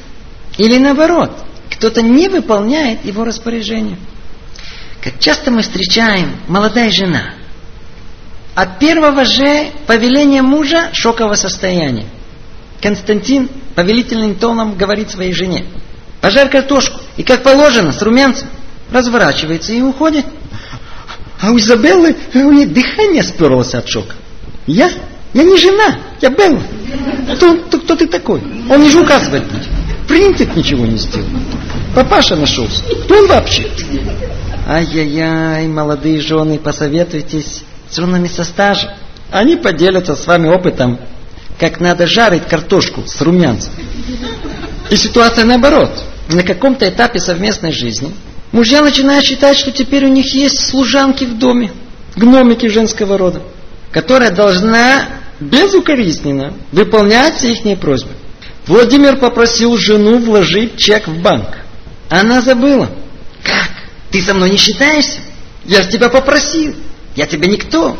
[0.58, 1.32] Или наоборот,
[1.70, 3.98] кто-то не выполняет его распоряжение.
[5.02, 7.34] Как часто мы встречаем молодая жена.
[8.54, 12.06] От первого же повеления мужа шоковое состояние.
[12.82, 15.64] Константин повелительным тоном говорит своей жене.
[16.20, 17.00] Пожарь картошку.
[17.16, 18.48] И как положено, с румянцем.
[18.90, 20.26] Разворачивается и уходит.
[21.40, 24.14] А у Изабеллы у нее дыхание сперлось от шока.
[24.66, 24.90] Я?
[25.32, 26.60] Я не жена, я Белла.
[27.36, 28.42] Кто, кто, кто ты такой?
[28.68, 29.79] Он не указывать будет.
[30.10, 31.28] Принцип ничего не сделал.
[31.94, 32.82] Папаша нашелся.
[33.04, 33.70] Кто он вообще?
[34.66, 38.96] Ай-яй-яй, молодые жены, посоветуйтесь с женами со стажа.
[39.30, 40.98] Они поделятся с вами опытом,
[41.60, 43.72] как надо жарить картошку с румянцем.
[44.90, 45.92] И ситуация наоборот.
[46.28, 48.12] На каком-то этапе совместной жизни
[48.50, 51.70] мужья начинают считать, что теперь у них есть служанки в доме,
[52.16, 53.42] гномики женского рода,
[53.92, 55.06] которая должна
[55.38, 58.10] безукоризненно выполнять все их просьбы.
[58.66, 61.58] Владимир попросил жену вложить чек в банк.
[62.08, 62.90] Она забыла.
[63.42, 63.70] Как?
[64.10, 65.20] Ты со мной не считаешься?
[65.64, 66.74] Я же тебя попросил.
[67.16, 67.96] Я тебе никто.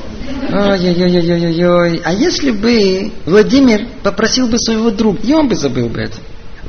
[0.53, 2.01] Ой-ой-ой-ой-ой.
[2.05, 6.19] А если бы Владимир попросил бы своего друга, и он бы забыл бы это,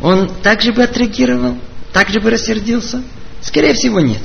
[0.02, 1.58] он также бы отреагировал,
[1.94, 3.04] также бы рассердился?
[3.42, 4.22] Скорее всего, нет.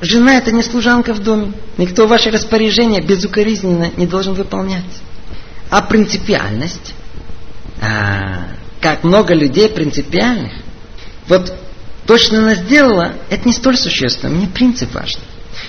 [0.00, 1.52] Жена это не служанка в доме.
[1.76, 4.84] Никто ваши распоряжения безукоризненно не должен выполнять.
[5.68, 6.94] А принципиальность?
[7.82, 8.48] А,
[8.80, 10.52] как много людей принципиальных.
[11.28, 11.52] Вот
[12.06, 14.34] то, что она сделала, это не столь существенно.
[14.34, 15.20] Мне принцип важен.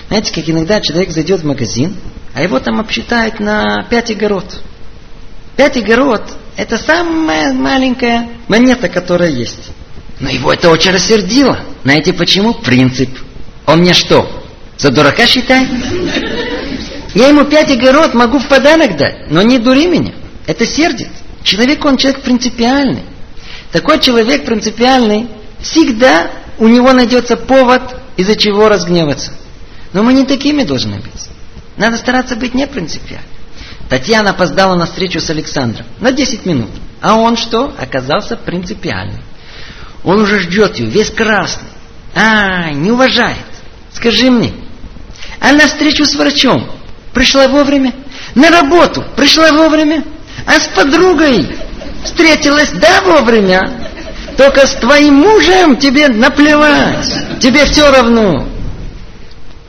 [0.08, 1.94] Знаете, как иногда человек зайдет в магазин,
[2.34, 4.60] а его там обсчитают на пять огород.
[5.56, 6.22] Пять огород–
[6.56, 9.70] это самая маленькая монета, которая есть.
[10.18, 11.60] Но его это очень рассердило.
[11.82, 12.54] Знаете почему?
[12.54, 13.10] Принцип.
[13.66, 14.44] Он мне что,
[14.78, 15.68] за дурака считает?
[17.14, 20.14] Я ему пять огород могу в подарок дать, но не дури меня.
[20.46, 21.10] Это сердит.
[21.44, 23.04] Человек, он человек принципиальный.
[23.70, 25.28] Такой человек принципиальный,
[25.60, 27.82] всегда у него найдется повод,
[28.16, 29.32] из-за чего разгневаться.
[29.92, 31.28] Но мы не такими должны быть.
[31.76, 33.28] Надо стараться быть не принципиальным.
[33.88, 36.70] Татьяна опоздала на встречу с Александром на 10 минут.
[37.00, 37.74] А он что?
[37.78, 39.22] Оказался принципиальным.
[40.04, 41.68] Он уже ждет ее, весь красный.
[42.14, 43.36] А, не уважает.
[43.92, 44.52] Скажи мне,
[45.40, 46.70] а на встречу с врачом
[47.12, 47.94] пришла вовремя?
[48.34, 50.04] На работу пришла вовремя?
[50.46, 51.46] А с подругой
[52.04, 53.70] встретилась, да, вовремя?
[54.36, 57.40] Только с твоим мужем тебе наплевать.
[57.40, 58.46] Тебе все равно.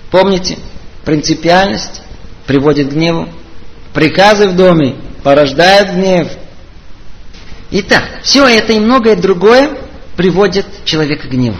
[0.09, 0.57] Помните,
[1.05, 2.01] принципиальность
[2.45, 3.29] приводит к гневу.
[3.93, 6.27] Приказы в доме порождают гнев.
[7.71, 9.71] Итак, все это и многое другое
[10.15, 11.57] приводит человека к гневу.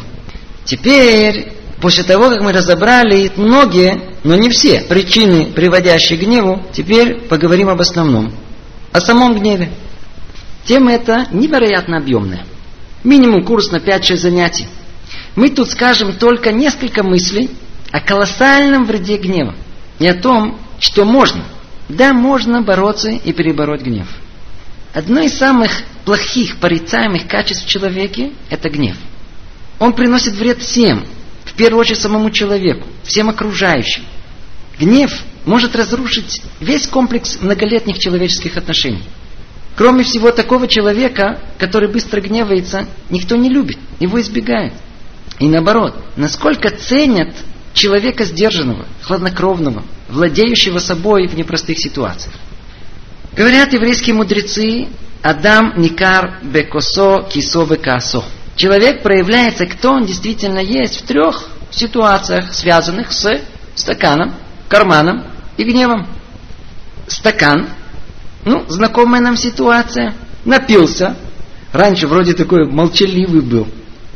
[0.66, 7.16] Теперь, после того, как мы разобрали многие, но не все причины, приводящие к гневу, теперь
[7.22, 8.34] поговорим об основном.
[8.94, 9.72] О самом гневе.
[10.66, 12.46] Тема эта невероятно объемная.
[13.04, 14.68] Минимум курс на 5-6 занятий.
[15.36, 17.50] Мы тут скажем только несколько мыслей
[17.92, 19.56] о колоссальном вреде гнева.
[19.98, 21.44] И о том, что можно.
[21.90, 24.08] Да, можно бороться и перебороть гнев.
[24.94, 25.72] Одно из самых
[26.06, 28.96] плохих, порицаемых качеств в человеке– это гнев.
[29.80, 31.04] Он приносит вред всем,
[31.46, 34.04] в первую очередь самому человеку, всем окружающим.
[34.80, 35.12] Гнев
[35.46, 39.04] может разрушить весь комплекс многолетних человеческих отношений.
[39.76, 44.74] Кроме всего такого человека, который быстро гневается, никто не любит, его избегает.
[45.40, 47.34] И наоборот, насколько ценят
[47.74, 52.36] человека сдержанного, хладнокровного, владеющего собой в непростых ситуациях.
[53.36, 54.90] Говорят еврейские мудрецы,
[55.24, 58.24] Адам Никар Бекосо Кисо Бекасо.
[58.56, 63.42] Человек проявляется, кто он действительно есть в трех ситуациях, связанных с
[63.74, 64.36] стаканом,
[64.70, 66.08] карманом и гневом.
[67.08, 67.70] Стакан,
[68.46, 70.14] ну, знакомая нам ситуация,
[70.46, 71.16] напился,
[71.72, 73.68] раньше вроде такой молчаливый был,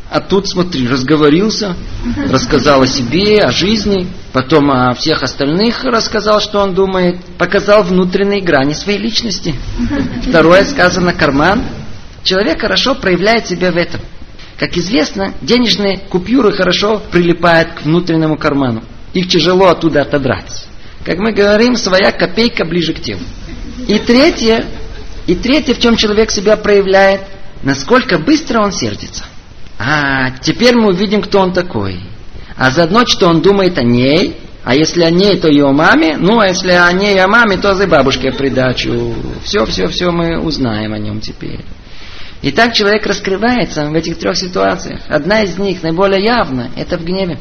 [0.09, 1.75] а тут, смотри, разговорился,
[2.29, 8.41] рассказал о себе, о жизни, потом о всех остальных рассказал, что он думает, показал внутренние
[8.41, 9.53] грани своей личности.
[10.29, 11.63] Второе сказано карман.
[12.23, 14.01] Человек хорошо проявляет себя в этом.
[14.57, 18.83] Как известно, денежные купюры хорошо прилипают к внутреннему карману.
[19.13, 20.67] Их тяжело оттуда отодрать.
[21.05, 23.21] Как мы говорим, своя копейка ближе к телу.
[23.87, 24.65] И третье,
[25.25, 27.21] и третье, в чем человек себя проявляет,
[27.63, 29.25] насколько быстро он сердится.
[29.79, 32.01] А, теперь мы увидим, кто он такой.
[32.55, 36.39] А заодно, что он думает о ней, а если о ней, то ее маме, ну,
[36.39, 39.15] а если о ней, о маме, то за бабушкой придачу.
[39.43, 41.63] Все, все, все мы узнаем о нем теперь.
[42.41, 45.01] И так человек раскрывается в этих трех ситуациях.
[45.07, 47.39] Одна из них, наиболее явно, это в гневе.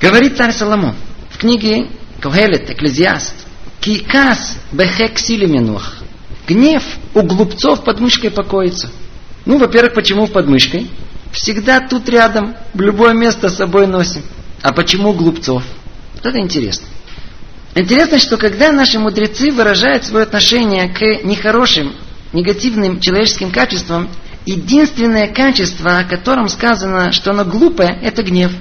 [0.00, 0.94] Говорит царь Соломон
[1.30, 1.86] в книге
[2.20, 3.34] Когелет, Экклезиаст,
[3.80, 5.98] Кикас бехек силименуах.
[6.48, 6.82] Гнев
[7.14, 8.90] у глупцов под мышкой покоится.
[9.44, 10.90] Ну, во-первых, почему под мышкой?
[11.32, 14.22] Всегда тут рядом, в любое место с собой носим.
[14.62, 15.62] А почему глупцов?
[16.14, 16.86] Вот это интересно.
[17.74, 21.94] Интересно, что когда наши мудрецы выражают свое отношение к нехорошим,
[22.32, 24.08] негативным человеческим качествам,
[24.46, 28.52] единственное качество, о котором сказано, что оно глупое, это гнев.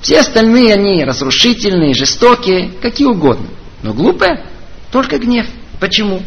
[0.00, 3.48] Все остальные они разрушительные, жестокие, какие угодно.
[3.82, 4.44] Но глупое
[4.90, 5.46] только гнев.
[5.80, 6.22] Почему?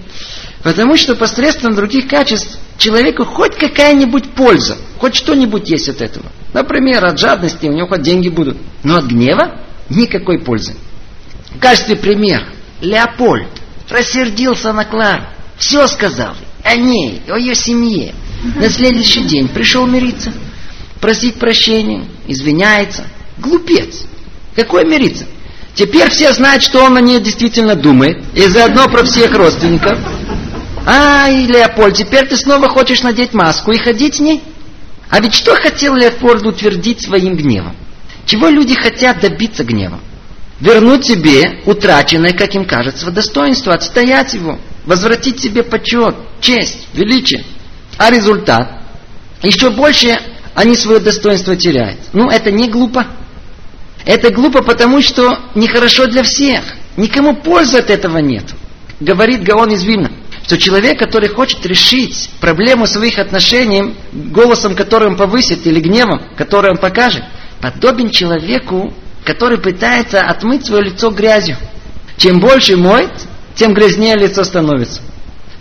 [0.63, 6.25] Потому что посредством других качеств человеку хоть какая-нибудь польза, хоть что-нибудь есть от этого.
[6.53, 8.57] Например, от жадности у него хоть деньги будут.
[8.83, 10.75] Но от гнева никакой пользы.
[11.55, 12.47] В качестве примера,
[12.81, 13.47] Леопольд
[13.89, 15.23] рассердился на Клару.
[15.57, 18.13] Все сказал о ней, о ее семье.
[18.55, 20.33] На следующий день пришел мириться,
[20.99, 23.03] просить прощения, извиняется.
[23.41, 24.03] Глупец.
[24.55, 25.25] Какой мириться?
[25.73, 28.23] Теперь все знают, что он о ней действительно думает.
[28.35, 29.97] И заодно про всех родственников.
[30.85, 34.43] Ай, Леопольд, теперь ты снова хочешь надеть маску и ходить в ней?
[35.09, 37.75] А ведь что хотел Леопольд утвердить своим гневом?
[38.25, 40.01] Чего люди хотят добиться гневом?
[40.59, 47.43] Вернуть себе утраченное, как им кажется, достоинство, отстоять его, возвратить себе почет, честь, величие.
[47.97, 48.81] А результат?
[49.41, 50.19] Еще больше
[50.53, 51.99] они свое достоинство теряют.
[52.13, 53.07] Ну, это не глупо.
[54.05, 56.63] Это глупо, потому что нехорошо для всех.
[56.97, 58.43] Никому пользы от этого нет.
[58.99, 60.11] Говорит Гаон из Вильна,
[60.43, 66.71] что человек, который хочет решить проблему своих отношений голосом, который он повысит, или гневом, который
[66.71, 67.23] он покажет,
[67.61, 68.93] подобен человеку,
[69.23, 71.57] который пытается отмыть свое лицо грязью.
[72.17, 73.11] Чем больше моет,
[73.55, 75.01] тем грязнее лицо становится.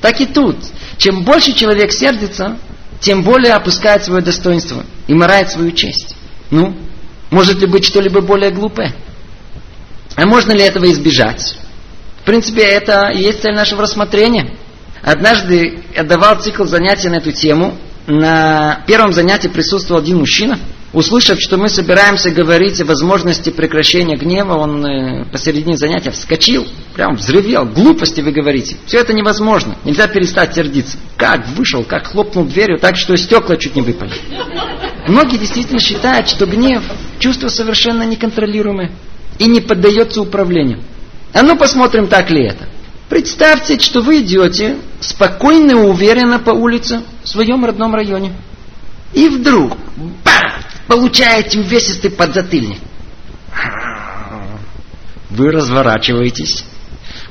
[0.01, 0.57] Так и тут.
[0.99, 2.59] Чем больше человек сердится,
[3.01, 6.17] тем более опускает свое достоинство и морает свою честь.
[6.51, 6.75] Ну,
[7.31, 8.95] может ли быть что-либо более глупое?
[10.17, 11.57] А можно ли этого избежать?
[12.23, 14.51] В принципе, это и есть цель нашего рассмотрения.
[15.03, 17.79] Однажды я давал цикл занятий на эту тему.
[18.11, 20.59] На первом занятии присутствовал один мужчина.
[20.93, 27.15] Услышав, что мы собираемся говорить о возможности прекращения гнева, он э, посередине занятия вскочил, прям
[27.15, 27.65] взревел.
[27.65, 28.77] Глупости вы говорите.
[28.87, 29.77] Все это невозможно.
[29.85, 30.99] Нельзя перестать сердиться.
[31.17, 34.11] Как вышел, как хлопнул дверью, так что стекла чуть не выпали.
[35.07, 36.83] Многие действительно считают, что гнев–
[37.21, 38.91] чувство совершенно неконтролируемое
[39.39, 40.83] и не поддается управлению.
[41.33, 42.69] А ну посмотрим, так ли это.
[43.11, 48.33] Представьте, что вы идете спокойно и уверенно по улице в своем родном районе.
[49.13, 49.77] И вдруг,
[50.25, 52.79] бах, получаете увесистый подзатыльник.
[55.29, 56.65] Вы разворачиваетесь,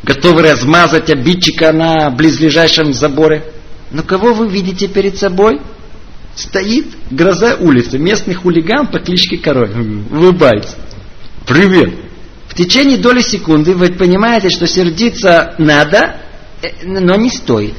[0.03, 3.45] готовы размазать обидчика на близлежащем заборе.
[3.89, 5.61] Но кого вы видите перед собой?
[6.35, 9.71] Стоит гроза улицы, местный хулиган по кличке Король.
[10.11, 10.75] Улыбается.
[11.47, 12.08] Привет.
[12.49, 16.17] В течение доли секунды вы понимаете, что сердиться надо,
[16.61, 17.75] э, но не стоит.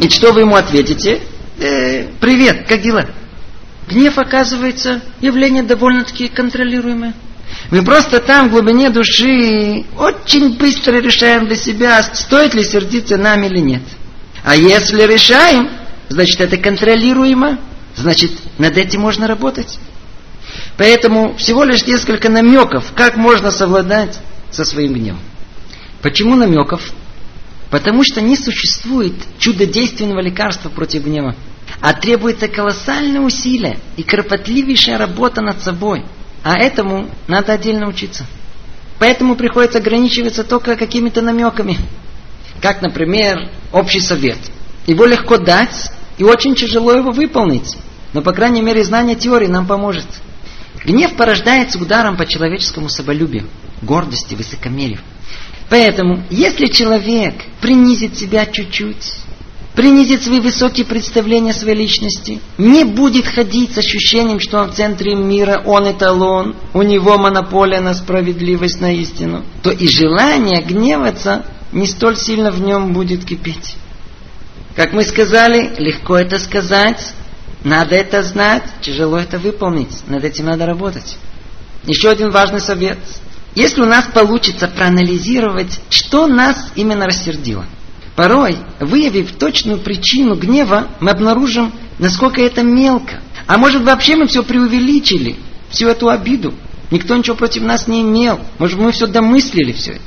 [0.00, 1.20] И что вы ему ответите?
[1.58, 3.06] Э, привет, как дела?
[3.88, 7.14] Гнев, оказывается, явление довольно-таки контролируемое.
[7.70, 13.44] Мы просто там, в глубине души, очень быстро решаем для себя, стоит ли сердиться нам
[13.44, 13.82] или нет.
[14.42, 15.70] А если решаем,
[16.08, 17.58] значит это контролируемо,
[17.94, 19.78] значит над этим можно работать.
[20.76, 24.18] Поэтому всего лишь несколько намеков, как можно совладать
[24.50, 25.20] со своим гневом.
[26.02, 26.92] Почему намеков?
[27.70, 31.34] Потому что не существует чудодейственного лекарства против гнева,
[31.80, 36.04] а требуется колоссальное усилие и кропотливейшая работа над собой.
[36.44, 38.26] А этому надо отдельно учиться.
[38.98, 41.78] Поэтому приходится ограничиваться только какими-то намеками.
[42.60, 44.38] Как, например, общий совет.
[44.86, 47.76] Его легко дать и очень тяжело его выполнить.
[48.12, 50.06] Но, по крайней мере, знание теории нам поможет.
[50.84, 53.46] Гнев порождается ударом по человеческому соболюбию,
[53.82, 55.00] гордости, высокомерию.
[55.68, 59.14] Поэтому, если человек принизит себя чуть-чуть,
[59.74, 65.14] принизит свои высокие представления своей личности, не будет ходить с ощущением, что он в центре
[65.14, 71.86] мира, он эталон, у него монополия на справедливость, на истину, то и желание гневаться не
[71.86, 73.76] столь сильно в нем будет кипеть.
[74.76, 77.14] Как мы сказали, легко это сказать,
[77.64, 80.06] надо это знать, тяжело это выполнить.
[80.08, 81.16] Над этим надо работать.
[81.84, 82.98] Еще один важный совет.
[83.54, 87.66] Если у нас получится проанализировать, что нас именно рассердило.
[88.16, 93.20] Порой, выявив точную причину гнева, мы обнаружим, насколько это мелко.
[93.46, 95.36] А может вообще мы все преувеличили,
[95.70, 96.54] всю эту обиду.
[96.90, 98.40] Никто ничего против нас не имел.
[98.58, 100.02] Может мы все домыслили все это.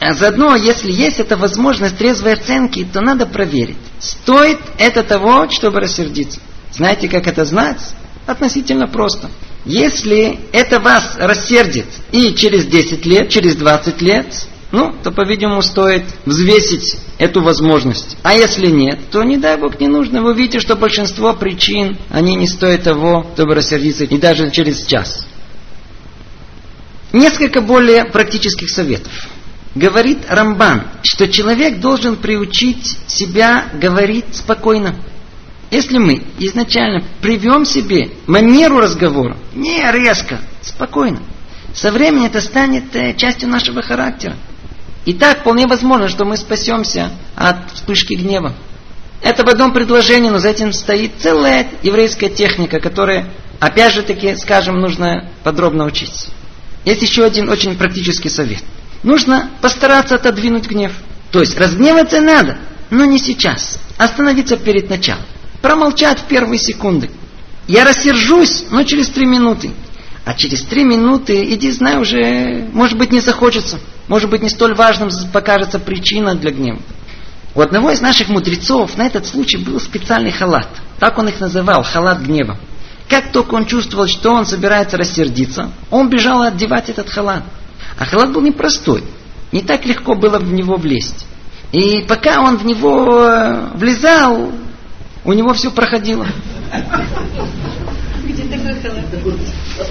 [0.00, 5.80] А заодно, если есть эта возможность трезвой оценки, то надо проверить, стоит это того, чтобы
[5.80, 6.40] рассердиться.
[6.72, 7.80] Знаете, как это знать?
[8.26, 9.30] Относительно просто.
[9.64, 14.26] Если это вас рассердит и через 10 лет, через 20 лет,
[14.72, 18.16] ну, то, по-видимому, стоит взвесить эту возможность.
[18.22, 20.22] А если нет, то, не дай Бог, не нужно.
[20.22, 25.26] Вы видите, что большинство причин, они не стоят того, чтобы рассердиться и даже через час.
[27.12, 29.12] Несколько более практических советов.
[29.74, 34.96] Говорит Рамбан, что человек должен приучить себя говорить спокойно.
[35.70, 41.20] Если мы изначально привьем себе манеру разговора, не резко, спокойно,
[41.72, 44.36] со временем это станет э, частью нашего характера.
[45.04, 48.54] И так вполне возможно, что мы спасемся от вспышки гнева.
[49.22, 53.28] Это в одном предложении, но за этим стоит целая еврейская техника, которая,
[53.60, 56.28] опять же таки, скажем, нужно подробно учить.
[56.84, 58.62] Есть еще один очень практический совет.
[59.02, 60.92] Нужно постараться отодвинуть гнев.
[61.30, 62.58] То есть разгневаться надо,
[62.90, 63.78] но не сейчас.
[63.98, 65.22] Остановиться перед началом.
[65.62, 67.10] Промолчать в первые секунды.
[67.68, 69.70] Я рассержусь, но через три минуты.
[70.24, 73.78] А через три минуты, иди знай, уже, может быть, не захочется.
[74.08, 76.80] Может быть, не столь важным покажется причина для гнева.
[77.54, 80.68] У одного из наших мудрецов на этот случай был специальный халат.
[80.98, 82.58] Так он их называл, халат гнева.
[83.08, 87.42] Как только он чувствовал, что он собирается рассердиться, он бежал одевать этот халат.
[87.98, 89.02] А халат был непростой.
[89.52, 91.26] Не так легко было в него влезть.
[91.72, 94.52] И пока он в него э, влезал,
[95.24, 96.26] у него все проходило.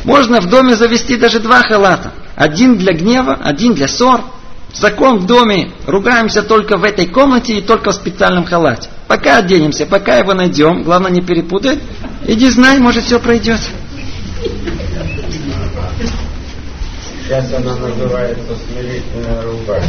[0.03, 2.13] Можно в доме завести даже два халата.
[2.35, 4.21] Один для гнева, один для ссор.
[4.73, 5.71] Закон в доме.
[5.87, 8.89] Ругаемся только в этой комнате и только в специальном халате.
[9.07, 10.83] Пока оденемся, пока его найдем.
[10.83, 11.79] Главное не перепутать.
[12.27, 13.59] Иди знай, может все пройдет.
[17.29, 19.87] Сейчас она называется смирительная рубашка.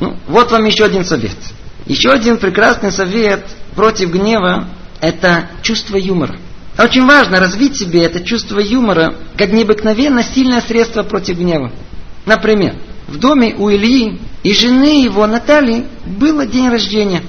[0.00, 1.36] Ну, вот вам еще один совет.
[1.84, 3.44] Еще один прекрасный совет
[3.76, 4.66] против гнева–
[5.02, 6.38] это чувство юмора.
[6.78, 11.70] Очень важно развить себе это чувство юмора как необыкновенно сильное средство против гнева.
[12.24, 12.76] Например,
[13.08, 17.22] в доме у Ильи и жены его Натальи было день рождения.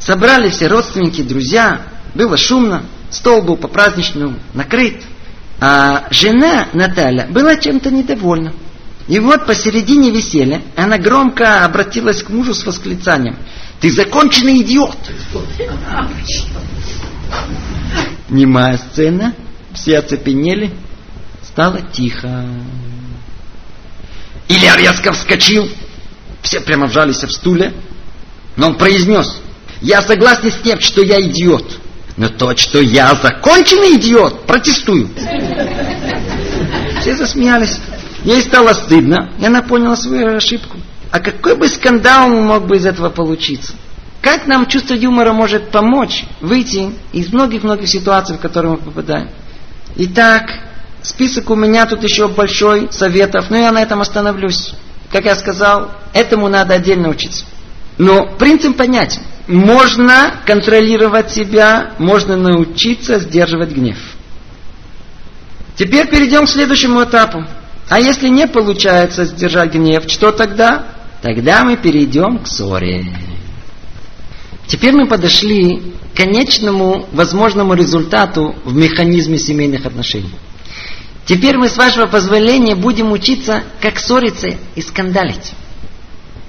[0.00, 1.82] Собрали все родственники, друзья,
[2.14, 5.02] было шумно, стол был по-праздничному накрыт.
[5.60, 8.52] А жена Наталья была чем-то недовольна.
[9.08, 13.36] И вот посередине веселья она громко обратилась к мужу с восклицанием.
[13.80, 14.98] Ты законченный идиот!
[18.28, 19.34] Немая сцена,
[19.72, 20.72] все оцепенели,
[21.42, 22.44] стало тихо.
[24.48, 25.68] Илья резко вскочил,
[26.42, 27.72] все прямо вжались в стуле,
[28.56, 29.40] но он произнес,
[29.80, 31.78] я согласен с тем, что я идиот,
[32.16, 35.08] но то, что я законченный идиот, протестую.
[37.00, 37.78] Все засмеялись.
[38.24, 40.76] Ей стало стыдно, и она поняла свою ошибку.
[41.10, 43.72] А какой бы скандал мог бы из этого получиться?
[44.20, 49.30] Как нам чувство юмора может помочь выйти из многих-многих ситуаций, в которые мы попадаем?
[49.96, 50.50] Итак,
[51.02, 54.74] список у меня тут еще большой советов, но я на этом остановлюсь.
[55.10, 57.44] Как я сказал, этому надо отдельно учиться.
[57.96, 59.22] Но принцип понятен.
[59.48, 63.96] Можно контролировать себя, можно научиться сдерживать гнев.
[65.74, 67.46] Теперь перейдем к следующему этапу.
[67.88, 70.88] А если не получается сдержать гнев, что тогда?
[71.22, 73.06] Тогда мы перейдем к ссоре.
[74.66, 80.34] Теперь мы подошли к конечному возможному результату в механизме семейных отношений.
[81.24, 85.52] Теперь мы, с вашего позволения, будем учиться, как ссориться и скандалить.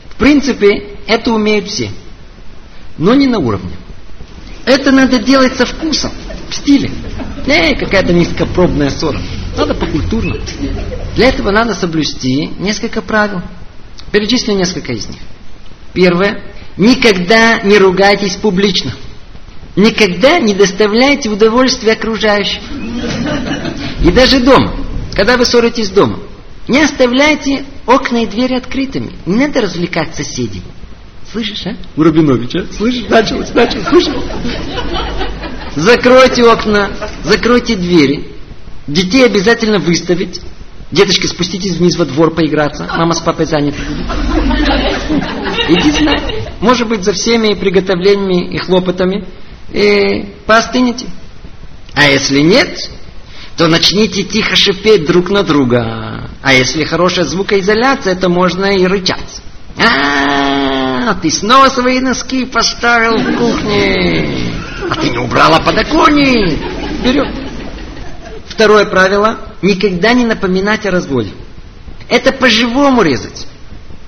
[0.09, 1.91] В принципе, это умеют все,
[2.99, 3.71] но не на уровне.
[4.65, 6.11] Это надо делать со вкусом,
[6.49, 6.91] в стиле.
[7.47, 9.19] Не какая-то низкопробная ссора.
[9.57, 10.37] Надо по-культурно.
[11.15, 13.41] Для этого надо соблюсти несколько правил.
[14.11, 15.19] Перечислю несколько из них.
[15.93, 16.43] Первое.
[16.77, 18.93] Никогда не ругайтесь публично.
[19.75, 22.61] Никогда не доставляйте удовольствия окружающим.
[24.03, 24.75] И даже дома,
[25.15, 26.19] когда вы ссоритесь дома,
[26.67, 29.15] не оставляйте окна и двери открытыми.
[29.25, 30.61] Не надо развлекать соседей.
[31.31, 31.75] Слышишь, а?
[31.95, 32.65] У Рубиновича.
[32.75, 33.07] Слышишь?
[33.07, 33.87] Началось, началось.
[33.87, 34.13] Слышишь?
[35.75, 36.89] Закройте окна,
[37.23, 38.31] закройте двери.
[38.87, 40.41] Детей обязательно выставить.
[40.91, 42.87] Деточки, спуститесь вниз во двор поиграться.
[42.97, 43.77] Мама с папой заняты.
[45.67, 46.19] Идите, знай.
[46.61, 49.25] Может быть, за всеми приготовлениями и хлопотами
[49.71, 51.05] и поостынете.
[51.93, 52.89] А если нет,
[53.55, 56.29] то начните тихо шипеть друг на друга.
[56.41, 59.41] А если хорошая звукоизоляция, то можно и рычать.
[61.09, 64.53] А, ты снова свои носки поставил в кухне.
[64.91, 66.59] А ты не убрала подоконник.
[66.99, 67.27] Вперед.
[68.47, 69.39] Второе правило.
[69.63, 71.31] Никогда не напоминать о разводе.
[72.09, 73.47] Это по-живому резать.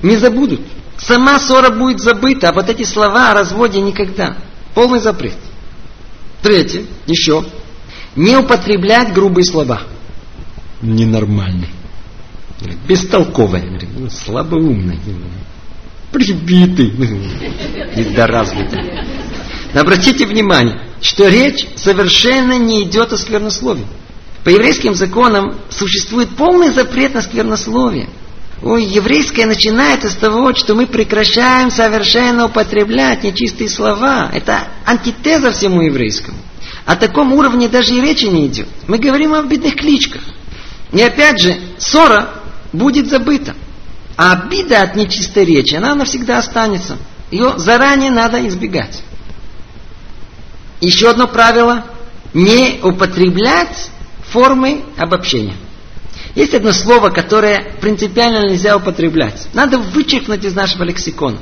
[0.03, 0.61] Не забудут.
[0.99, 4.37] Сама ссора будет забыта, а вот эти слова о разводе никогда.
[4.75, 5.37] Полный запрет.
[6.43, 6.83] Третье.
[7.07, 7.43] Еще.
[8.15, 9.81] Не употреблять грубые слова.
[10.83, 11.69] Ненормальный.
[12.87, 13.89] Бестолковый.
[14.11, 14.99] Слабоумный.
[16.11, 16.91] Прибитый.
[17.95, 18.91] Недоразвитый.
[19.73, 23.87] Обратите внимание, что речь совершенно не идет о сквернословии.
[24.43, 28.09] По еврейским законам существует полный запрет на сквернословие.
[28.61, 34.29] Ой, еврейское начинается с того, что мы прекращаем совершенно употреблять нечистые слова.
[34.31, 36.37] Это антитеза всему еврейскому.
[36.85, 38.67] О таком уровне даже и речи не идет.
[38.87, 40.21] Мы говорим о бедных кличках.
[40.91, 42.29] И опять же, ссора
[42.73, 43.55] будет забыта.
[44.17, 46.97] А обида от нечистой речи, она навсегда останется.
[47.31, 49.01] Ее заранее надо избегать.
[50.81, 51.85] Еще одно правило.
[52.33, 53.89] Не употреблять
[54.31, 55.55] формы обобщения.
[56.35, 59.47] Есть одно слово, которое принципиально нельзя употреблять.
[59.53, 61.37] Надо вычеркнуть из нашего лексикона.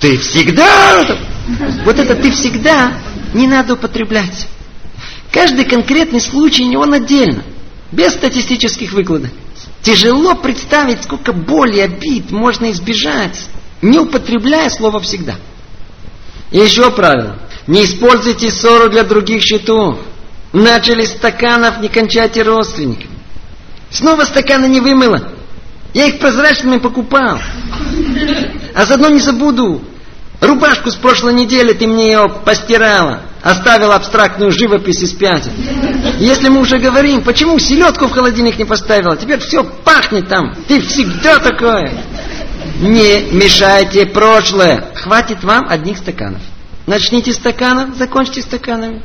[0.00, 1.04] Ты всегда...
[1.84, 2.92] Вот это ты всегда
[3.32, 4.48] не надо употреблять.
[5.32, 7.42] Каждый конкретный случай, он отдельно.
[7.92, 9.30] без статистических выкладок.
[9.82, 13.38] Тяжело представить, сколько боли, обид можно избежать,
[13.82, 15.36] не употребляя слово «всегда».
[16.50, 17.38] И еще правило.
[17.66, 19.98] Не используйте ссору для других счетов.
[20.52, 23.10] Начали стаканов, не кончайте родственникам.
[23.90, 25.32] Снова стаканы не вымыла.
[25.92, 27.38] Я их прозрачными покупал.
[28.74, 29.82] А заодно не забуду.
[30.40, 33.20] Рубашку с прошлой недели ты мне ее постирала.
[33.42, 35.52] Оставила абстрактную живопись из пятен.
[36.18, 39.16] Если мы уже говорим, почему селедку в холодильник не поставила?
[39.16, 40.54] Теперь все пахнет там.
[40.66, 42.04] Ты всегда такое.
[42.80, 44.86] Не мешайте прошлое.
[44.94, 46.42] Хватит вам одних стаканов.
[46.86, 49.02] Начните стаканов, закончите стаканами.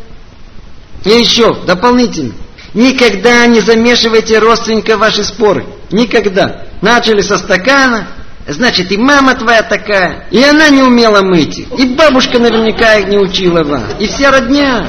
[1.06, 2.34] И еще, дополнительно.
[2.74, 5.66] Никогда не замешивайте родственника в ваши споры.
[5.92, 6.64] Никогда.
[6.82, 8.08] Начали со стакана,
[8.48, 13.18] значит и мама твоя такая, и она не умела мыть и бабушка наверняка их не
[13.18, 14.88] учила вас, и вся родня.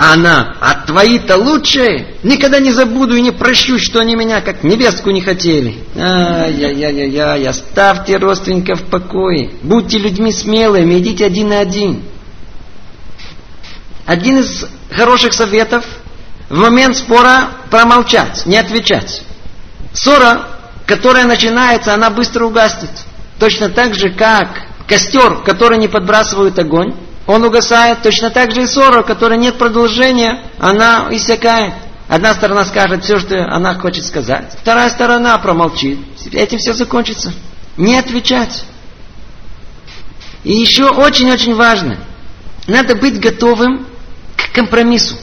[0.00, 4.62] А она, а твои-то лучшие, никогда не забуду и не прощу, что они меня как
[4.62, 5.76] невестку не хотели.
[5.96, 12.04] Ай-яй-яй-яй, оставьте родственников в покое, будьте людьми смелыми, идите один на один.
[14.06, 15.84] Один из хороших советов
[16.48, 19.22] в момент спора промолчать, не отвечать.
[19.92, 20.57] Ссора,
[20.88, 22.90] которая начинается, она быстро угаснет.
[23.38, 24.48] Точно так же, как
[24.88, 26.94] костер, который не подбрасывают огонь,
[27.26, 28.00] он угасает.
[28.02, 31.74] Точно так же и ссора, которой нет продолжения, она иссякает.
[32.08, 34.56] Одна сторона скажет все, что она хочет сказать.
[34.62, 35.98] Вторая сторона промолчит.
[36.32, 37.34] Этим все закончится.
[37.76, 38.64] Не отвечать.
[40.42, 41.98] И еще очень-очень важно.
[42.66, 43.86] Надо быть готовым
[44.36, 45.16] к компромиссу.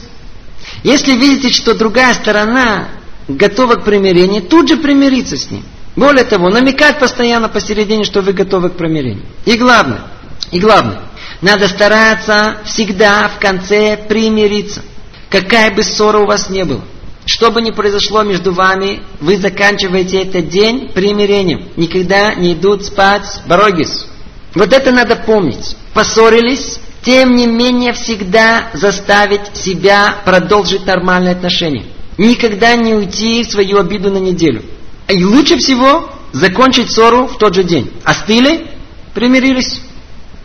[0.84, 2.86] Если видите, что другая сторона
[3.28, 5.64] готова к примирению, тут же примириться с ним.
[5.96, 9.24] Более того, намекать постоянно посередине, что вы готовы к примирению.
[9.44, 10.02] И главное,
[10.50, 11.02] и главное,
[11.40, 14.82] надо стараться всегда в конце примириться.
[15.30, 16.82] Какая бы ссора у вас не была.
[17.24, 21.68] Что бы ни произошло между вами, вы заканчиваете этот день примирением.
[21.76, 24.06] Никогда не идут спать барогис.
[24.54, 25.76] Вот это надо помнить.
[25.92, 31.86] Поссорились, тем не менее всегда заставить себя продолжить нормальные отношения.
[32.18, 34.62] Никогда не уйти в свою обиду на неделю.
[35.08, 37.90] И лучше всего закончить ссору в тот же день.
[38.04, 38.70] Остыли,
[39.14, 39.80] примирились.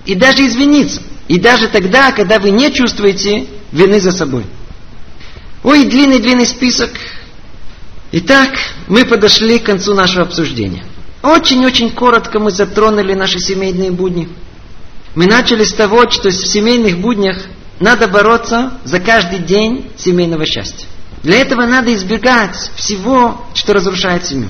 [0.06, 1.02] И даже извиниться.
[1.28, 4.46] И даже тогда, когда вы не чувствуете вины за собой.
[5.64, 6.92] Ой, длинный-длинный список.
[8.12, 8.50] Итак,
[8.88, 10.84] мы подошли к концу нашего обсуждения.
[11.24, 14.28] Очень-очень коротко мы затронули наши семейные будни.
[15.16, 17.38] Мы начали с того, что в семейных буднях
[17.80, 20.88] надо бороться за каждый день семейного счастья.
[21.24, 24.50] Для этого надо избегать всего, что разрушает семью.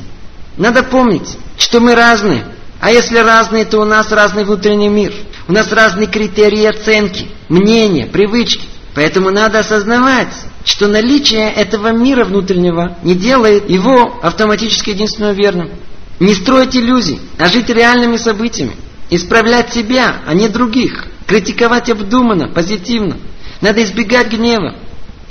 [0.57, 2.45] Надо помнить, что мы разные.
[2.79, 5.13] А если разные, то у нас разный внутренний мир.
[5.47, 8.65] У нас разные критерии оценки, мнения, привычки.
[8.95, 10.33] Поэтому надо осознавать,
[10.63, 15.71] что наличие этого мира внутреннего не делает его автоматически единственно верным.
[16.19, 18.75] Не строить иллюзий, а жить реальными событиями.
[19.09, 21.07] Исправлять себя, а не других.
[21.27, 23.17] Критиковать обдуманно, позитивно.
[23.59, 24.75] Надо избегать гнева.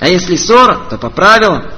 [0.01, 1.71] А если ссора, то по правилам.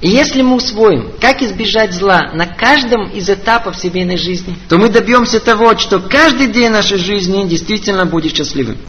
[0.00, 4.90] И если мы усвоим, как избежать зла на каждом из этапов семейной жизни, то мы
[4.90, 8.76] добьемся того, что каждый день нашей жизни действительно будет счастливым.